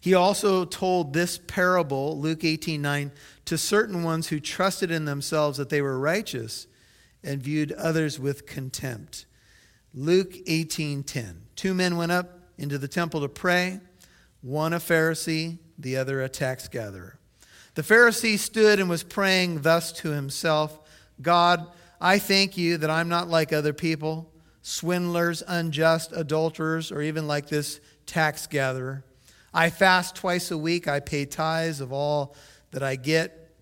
He 0.00 0.14
also 0.14 0.64
told 0.64 1.12
this 1.12 1.38
parable, 1.38 2.18
Luke 2.18 2.42
18 2.42 2.80
9, 2.80 3.12
to 3.44 3.58
certain 3.58 4.02
ones 4.02 4.28
who 4.28 4.40
trusted 4.40 4.90
in 4.90 5.04
themselves 5.04 5.58
that 5.58 5.68
they 5.68 5.82
were 5.82 5.98
righteous 5.98 6.66
and 7.22 7.42
viewed 7.42 7.72
others 7.72 8.18
with 8.18 8.46
contempt. 8.46 9.26
Luke 9.92 10.34
18 10.46 11.02
10. 11.02 11.42
Two 11.54 11.74
men 11.74 11.96
went 11.96 12.12
up 12.12 12.38
into 12.56 12.78
the 12.78 12.88
temple 12.88 13.20
to 13.20 13.28
pray, 13.28 13.80
one 14.40 14.72
a 14.72 14.78
Pharisee, 14.78 15.58
the 15.78 15.96
other 15.96 16.22
a 16.22 16.28
tax 16.28 16.68
gatherer. 16.68 17.18
The 17.74 17.82
Pharisee 17.82 18.38
stood 18.38 18.80
and 18.80 18.88
was 18.88 19.02
praying 19.02 19.62
thus 19.62 19.92
to 19.92 20.10
himself 20.10 20.78
God, 21.20 21.66
I 22.00 22.18
thank 22.18 22.56
you 22.56 22.78
that 22.78 22.88
I'm 22.88 23.10
not 23.10 23.28
like 23.28 23.52
other 23.52 23.74
people, 23.74 24.32
swindlers, 24.62 25.42
unjust, 25.46 26.12
adulterers, 26.14 26.90
or 26.90 27.02
even 27.02 27.26
like 27.26 27.48
this 27.48 27.80
tax 28.06 28.46
gatherer. 28.46 29.04
I 29.52 29.70
fast 29.70 30.14
twice 30.14 30.50
a 30.50 30.58
week, 30.58 30.86
I 30.86 31.00
pay 31.00 31.24
tithes 31.24 31.80
of 31.80 31.92
all 31.92 32.34
that 32.70 32.82
I 32.82 32.96
get. 32.96 33.52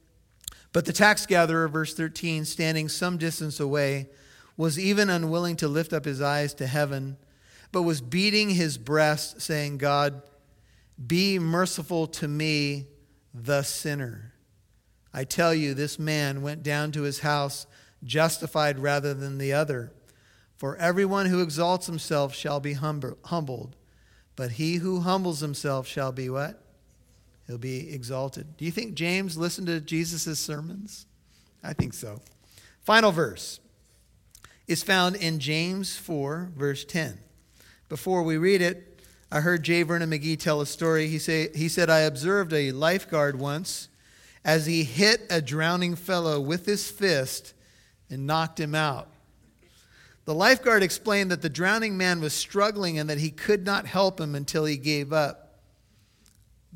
But 0.72 0.84
the 0.84 0.92
tax 0.92 1.24
gatherer, 1.26 1.68
verse 1.68 1.94
13, 1.94 2.44
standing 2.44 2.88
some 2.88 3.16
distance 3.16 3.58
away, 3.58 4.08
was 4.56 4.78
even 4.78 5.08
unwilling 5.08 5.56
to 5.56 5.68
lift 5.68 5.92
up 5.92 6.04
his 6.04 6.20
eyes 6.20 6.52
to 6.54 6.66
heaven, 6.66 7.16
but 7.72 7.82
was 7.82 8.00
beating 8.00 8.50
his 8.50 8.76
breast, 8.76 9.40
saying, 9.40 9.78
God, 9.78 10.22
be 11.04 11.38
merciful 11.38 12.06
to 12.08 12.28
me, 12.28 12.86
the 13.32 13.62
sinner. 13.62 14.34
I 15.14 15.24
tell 15.24 15.54
you, 15.54 15.74
this 15.74 15.98
man 15.98 16.42
went 16.42 16.62
down 16.62 16.92
to 16.92 17.02
his 17.02 17.20
house 17.20 17.66
justified 18.04 18.78
rather 18.78 19.14
than 19.14 19.38
the 19.38 19.52
other. 19.52 19.92
For 20.56 20.76
everyone 20.76 21.26
who 21.26 21.40
exalts 21.40 21.86
himself 21.86 22.34
shall 22.34 22.60
be 22.60 22.74
humbled, 22.74 23.76
but 24.38 24.52
he 24.52 24.76
who 24.76 25.00
humbles 25.00 25.40
himself 25.40 25.88
shall 25.88 26.12
be 26.12 26.30
what? 26.30 26.62
He'll 27.48 27.58
be 27.58 27.92
exalted. 27.92 28.56
Do 28.56 28.64
you 28.64 28.70
think 28.70 28.94
James 28.94 29.36
listened 29.36 29.66
to 29.66 29.80
Jesus' 29.80 30.38
sermons? 30.38 31.06
I 31.64 31.72
think 31.72 31.92
so. 31.92 32.20
Final 32.84 33.10
verse 33.10 33.58
is 34.68 34.84
found 34.84 35.16
in 35.16 35.40
James 35.40 35.96
4, 35.96 36.52
verse 36.56 36.84
10. 36.84 37.18
Before 37.88 38.22
we 38.22 38.36
read 38.36 38.62
it, 38.62 39.02
I 39.32 39.40
heard 39.40 39.64
J. 39.64 39.82
Vernon 39.82 40.08
McGee 40.08 40.38
tell 40.38 40.60
a 40.60 40.66
story. 40.66 41.08
He, 41.08 41.18
say, 41.18 41.48
he 41.52 41.68
said, 41.68 41.90
I 41.90 42.00
observed 42.02 42.52
a 42.52 42.70
lifeguard 42.70 43.40
once 43.40 43.88
as 44.44 44.66
he 44.66 44.84
hit 44.84 45.22
a 45.30 45.42
drowning 45.42 45.96
fellow 45.96 46.38
with 46.38 46.64
his 46.64 46.88
fist 46.88 47.54
and 48.08 48.24
knocked 48.24 48.60
him 48.60 48.76
out. 48.76 49.08
The 50.28 50.34
lifeguard 50.34 50.82
explained 50.82 51.30
that 51.30 51.40
the 51.40 51.48
drowning 51.48 51.96
man 51.96 52.20
was 52.20 52.34
struggling 52.34 52.98
and 52.98 53.08
that 53.08 53.16
he 53.16 53.30
could 53.30 53.64
not 53.64 53.86
help 53.86 54.20
him 54.20 54.34
until 54.34 54.66
he 54.66 54.76
gave 54.76 55.10
up. 55.10 55.58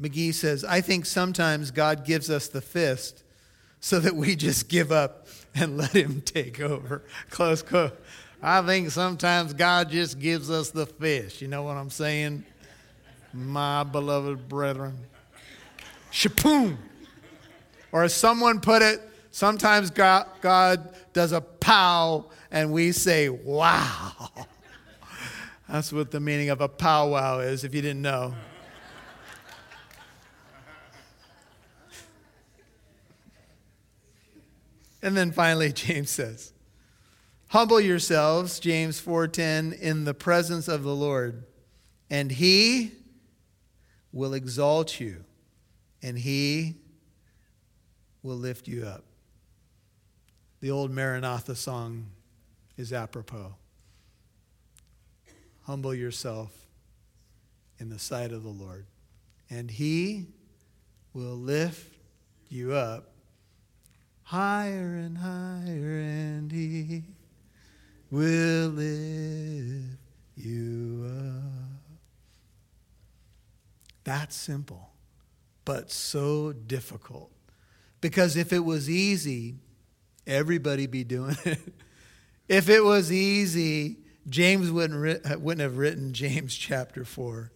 McGee 0.01 0.33
says, 0.33 0.65
I 0.65 0.81
think 0.81 1.05
sometimes 1.05 1.71
God 1.71 2.07
gives 2.07 2.31
us 2.31 2.49
the 2.49 2.63
fist 2.63 3.23
so 3.79 4.01
that 4.01 4.17
we 4.17 4.37
just 4.37 4.71
give 4.71 4.91
up 4.91 5.27
and 5.55 5.77
let 5.77 5.91
him 5.91 6.23
take 6.23 6.61
over. 6.61 7.03
Close 7.31 7.61
quote. 7.61 8.01
I 8.43 8.63
think 8.63 8.91
sometimes 8.91 9.53
God 9.53 9.91
just 9.91 10.19
gives 10.19 10.51
us 10.51 10.71
the 10.71 10.87
fist. 10.87 11.43
You 11.43 11.49
know 11.49 11.63
what 11.63 11.77
I'm 11.77 11.91
saying? 11.91 12.47
My 13.35 13.85
beloved 13.85 14.49
brethren. 14.49 14.97
Shapoom. 16.11 16.79
Or 17.93 18.03
as 18.03 18.15
someone 18.15 18.61
put 18.61 18.81
it, 18.81 19.03
sometimes 19.33 19.91
God, 19.91 20.29
God 20.41 20.95
does 21.13 21.33
a 21.33 21.41
pow 21.41 22.31
and 22.53 22.73
we 22.73 22.93
say, 22.93 23.29
wow. 23.29 24.31
That's 25.69 25.93
what 25.93 26.11
the 26.11 26.21
meaning 26.21 26.51
of 26.51 26.61
a 26.61 26.69
powwow 26.69 27.41
is, 27.41 27.65
if 27.65 27.75
you 27.75 27.83
didn't 27.83 28.03
know. 28.03 28.35
And 35.03 35.17
then 35.17 35.33
finally 35.33 35.73
James 35.73 36.11
says, 36.11 36.53
"Humble 37.49 37.81
yourselves, 37.81 38.61
James 38.61 39.01
4:10, 39.01 39.79
in 39.79 40.05
the 40.05 40.15
presence 40.15 40.69
of 40.69 40.85
the 40.85 40.95
Lord, 40.95 41.45
and 42.09 42.31
he 42.31 42.93
will 44.13 44.33
exalt 44.33 45.01
you, 45.01 45.25
and 46.03 46.19
he 46.19 46.77
will 48.23 48.37
lift 48.37 48.69
you 48.69 48.85
up." 48.85 49.05
The 50.63 50.71
old 50.71 50.91
Maranatha 50.91 51.55
song 51.55 52.07
is 52.79 52.91
apropos. 52.91 53.55
Humble 55.65 55.95
yourself 55.95 56.51
in 57.79 57.91
the 57.91 57.99
sight 57.99 58.33
of 58.33 58.43
the 58.43 58.49
Lord, 58.49 58.87
and 59.51 59.71
he 59.71 60.29
will 61.13 61.37
lift 61.37 61.95
you 62.49 62.73
up 62.73 63.13
higher 64.33 64.95
and 64.95 65.19
higher, 65.19 65.99
and 66.01 66.51
He 66.51 67.03
will 68.11 68.69
lift 68.69 69.99
you 70.37 71.05
up. 71.07 71.99
That's 74.05 74.35
simple, 74.35 74.91
but 75.67 75.91
so 75.91 76.53
difficult. 76.53 77.31
Because 78.01 78.37
if 78.37 78.55
it 78.55 78.65
was 78.65 78.89
easy, 78.89 79.57
everybody 80.27 80.87
be 80.87 81.05
doing 81.05 81.37
it. 81.45 81.59
if 82.49 82.69
it 82.69 82.85
was 82.85 83.13
easy, 83.13 83.99
James 84.29 84.71
wouldn't, 84.71 85.41
wouldn't 85.41 85.63
have 85.63 85.79
written 85.79 86.13
James 86.13 86.55
chapter 86.55 87.05
4. 87.05 87.51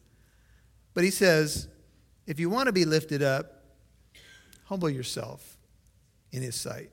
But 0.94 1.04
he 1.04 1.10
says, 1.10 1.68
if 2.26 2.40
you 2.40 2.50
want 2.50 2.66
to 2.66 2.72
be 2.72 2.84
lifted 2.84 3.22
up, 3.22 3.64
humble 4.64 4.90
yourself 4.90 5.56
in 6.32 6.42
his 6.42 6.56
sight. 6.56 6.90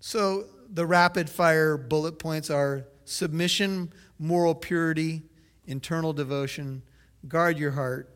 So 0.00 0.46
the 0.72 0.86
rapid 0.86 1.28
fire 1.28 1.76
bullet 1.76 2.18
points 2.18 2.50
are 2.50 2.86
submission, 3.04 3.92
moral 4.18 4.54
purity, 4.54 5.22
internal 5.66 6.12
devotion, 6.12 6.82
guard 7.26 7.58
your 7.58 7.72
heart, 7.72 8.14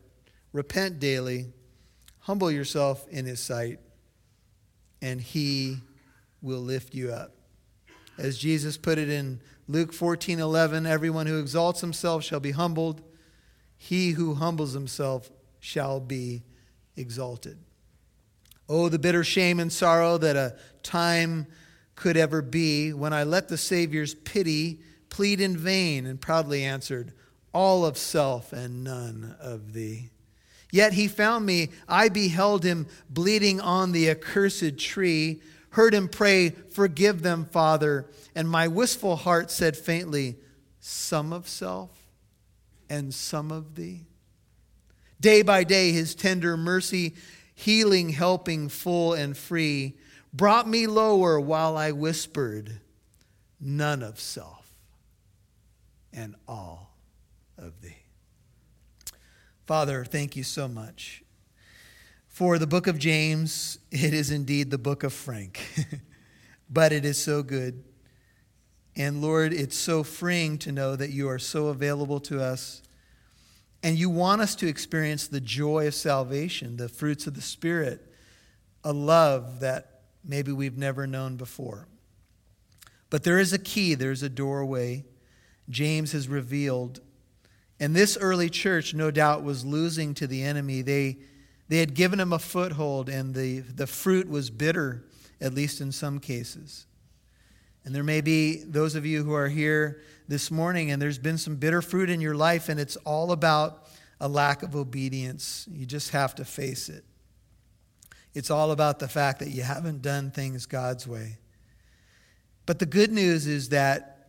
repent 0.53 0.99
daily, 0.99 1.47
humble 2.19 2.51
yourself 2.51 3.07
in 3.09 3.25
his 3.25 3.39
sight, 3.39 3.79
and 5.01 5.19
he 5.19 5.77
will 6.41 6.59
lift 6.59 6.93
you 6.93 7.11
up. 7.11 7.33
As 8.17 8.37
Jesus 8.37 8.77
put 8.77 8.97
it 8.97 9.09
in 9.09 9.39
Luke 9.67 9.93
14 9.93 10.39
11, 10.39 10.85
everyone 10.85 11.27
who 11.27 11.39
exalts 11.39 11.81
himself 11.81 12.23
shall 12.23 12.39
be 12.39 12.51
humbled, 12.51 13.01
he 13.77 14.11
who 14.11 14.35
humbles 14.35 14.73
himself 14.73 15.31
shall 15.59 15.99
be 15.99 16.43
exalted. 16.95 17.57
Oh, 18.67 18.89
the 18.89 18.99
bitter 18.99 19.23
shame 19.23 19.59
and 19.59 19.71
sorrow 19.71 20.17
that 20.17 20.35
a 20.35 20.55
time 20.83 21.47
could 21.95 22.17
ever 22.17 22.41
be 22.41 22.93
when 22.93 23.13
I 23.13 23.23
let 23.23 23.47
the 23.47 23.57
Savior's 23.57 24.13
pity 24.13 24.79
plead 25.09 25.41
in 25.41 25.57
vain 25.57 26.05
and 26.05 26.19
proudly 26.19 26.63
answered, 26.63 27.13
All 27.53 27.85
of 27.85 27.97
self 27.97 28.53
and 28.53 28.83
none 28.83 29.35
of 29.39 29.73
thee. 29.73 30.09
Yet 30.71 30.93
he 30.93 31.07
found 31.07 31.45
me, 31.45 31.69
I 31.87 32.09
beheld 32.09 32.63
him 32.63 32.87
bleeding 33.09 33.59
on 33.59 33.91
the 33.91 34.09
accursed 34.09 34.77
tree, 34.77 35.41
heard 35.71 35.93
him 35.93 36.07
pray, 36.07 36.49
Forgive 36.49 37.21
them, 37.21 37.45
Father. 37.45 38.07
And 38.35 38.49
my 38.49 38.67
wistful 38.67 39.15
heart 39.17 39.51
said 39.51 39.75
faintly, 39.75 40.37
Some 40.79 41.33
of 41.33 41.47
self 41.47 41.91
and 42.89 43.13
some 43.13 43.51
of 43.51 43.75
thee. 43.75 44.05
Day 45.19 45.41
by 45.41 45.63
day, 45.63 45.91
his 45.91 46.15
tender 46.15 46.57
mercy 46.57 47.15
healing, 47.53 48.09
helping, 48.09 48.69
full 48.69 49.13
and 49.13 49.37
free, 49.37 49.95
brought 50.33 50.67
me 50.67 50.87
lower 50.87 51.39
while 51.39 51.77
I 51.77 51.91
whispered, 51.91 52.79
None 53.59 54.01
of 54.01 54.19
self 54.19 54.67
and 56.11 56.35
all 56.47 56.95
of 57.57 57.81
thee. 57.81 57.97
Father, 59.67 60.03
thank 60.03 60.35
you 60.35 60.43
so 60.43 60.67
much. 60.67 61.23
For 62.31 62.57
the 62.57 62.65
book 62.65 62.87
of 62.87 62.97
James, 62.97 63.77
it 63.91 64.13
is 64.13 64.31
indeed 64.31 64.71
the 64.71 64.77
book 64.77 65.03
of 65.03 65.11
Frank, 65.11 65.59
but 66.69 66.93
it 66.93 67.03
is 67.03 67.21
so 67.21 67.43
good. 67.43 67.83
And 68.95 69.21
Lord, 69.21 69.51
it's 69.51 69.75
so 69.75 70.01
freeing 70.01 70.57
to 70.59 70.71
know 70.71 70.95
that 70.95 71.09
you 71.09 71.27
are 71.27 71.37
so 71.37 71.67
available 71.67 72.21
to 72.21 72.41
us 72.41 72.81
and 73.83 73.97
you 73.97 74.09
want 74.09 74.41
us 74.41 74.55
to 74.55 74.67
experience 74.67 75.27
the 75.27 75.41
joy 75.41 75.87
of 75.87 75.93
salvation, 75.93 76.77
the 76.77 76.87
fruits 76.87 77.27
of 77.27 77.33
the 77.33 77.41
Spirit, 77.41 78.01
a 78.81 78.93
love 78.93 79.59
that 79.59 79.99
maybe 80.23 80.53
we've 80.53 80.77
never 80.77 81.05
known 81.05 81.35
before. 81.35 81.85
But 83.09 83.23
there 83.23 83.39
is 83.39 83.51
a 83.51 83.59
key, 83.59 83.93
there's 83.93 84.23
a 84.23 84.29
doorway. 84.29 85.03
James 85.69 86.13
has 86.13 86.29
revealed. 86.29 87.01
And 87.77 87.93
this 87.93 88.17
early 88.17 88.49
church, 88.49 88.93
no 88.93 89.11
doubt, 89.11 89.43
was 89.43 89.65
losing 89.65 90.13
to 90.13 90.27
the 90.27 90.43
enemy. 90.43 90.81
They, 90.81 91.17
they 91.71 91.77
had 91.77 91.93
given 91.93 92.19
him 92.19 92.33
a 92.33 92.37
foothold, 92.37 93.07
and 93.07 93.33
the, 93.33 93.59
the 93.61 93.87
fruit 93.87 94.29
was 94.29 94.49
bitter, 94.49 95.05
at 95.39 95.53
least 95.53 95.79
in 95.79 95.93
some 95.93 96.19
cases. 96.19 96.85
And 97.85 97.95
there 97.95 98.03
may 98.03 98.19
be 98.19 98.61
those 98.61 98.93
of 98.95 99.05
you 99.05 99.23
who 99.23 99.33
are 99.33 99.47
here 99.47 100.01
this 100.27 100.51
morning 100.51 100.91
and 100.91 101.01
there's 101.01 101.17
been 101.17 101.37
some 101.37 101.55
bitter 101.55 101.81
fruit 101.81 102.09
in 102.09 102.19
your 102.19 102.35
life, 102.35 102.67
and 102.67 102.77
it's 102.77 102.97
all 102.97 103.31
about 103.31 103.87
a 104.19 104.27
lack 104.27 104.63
of 104.63 104.75
obedience. 104.75 105.65
You 105.71 105.85
just 105.85 106.09
have 106.09 106.35
to 106.35 106.43
face 106.43 106.89
it. 106.89 107.05
It's 108.33 108.51
all 108.51 108.71
about 108.71 108.99
the 108.99 109.07
fact 109.07 109.39
that 109.39 109.51
you 109.51 109.63
haven't 109.63 110.01
done 110.01 110.29
things 110.29 110.65
God's 110.65 111.07
way. 111.07 111.37
But 112.65 112.79
the 112.79 112.85
good 112.85 113.13
news 113.13 113.47
is 113.47 113.69
that 113.69 114.27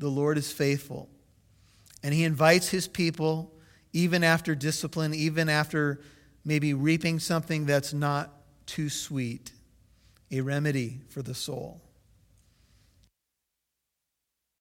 the 0.00 0.08
Lord 0.08 0.36
is 0.36 0.50
faithful, 0.50 1.10
and 2.02 2.12
He 2.12 2.24
invites 2.24 2.70
His 2.70 2.88
people, 2.88 3.54
even 3.92 4.24
after 4.24 4.56
discipline, 4.56 5.14
even 5.14 5.48
after 5.48 6.00
maybe 6.46 6.72
reaping 6.72 7.18
something 7.18 7.66
that's 7.66 7.92
not 7.92 8.32
too 8.64 8.88
sweet, 8.88 9.52
a 10.30 10.40
remedy 10.40 11.00
for 11.08 11.20
the 11.20 11.34
soul. 11.34 11.82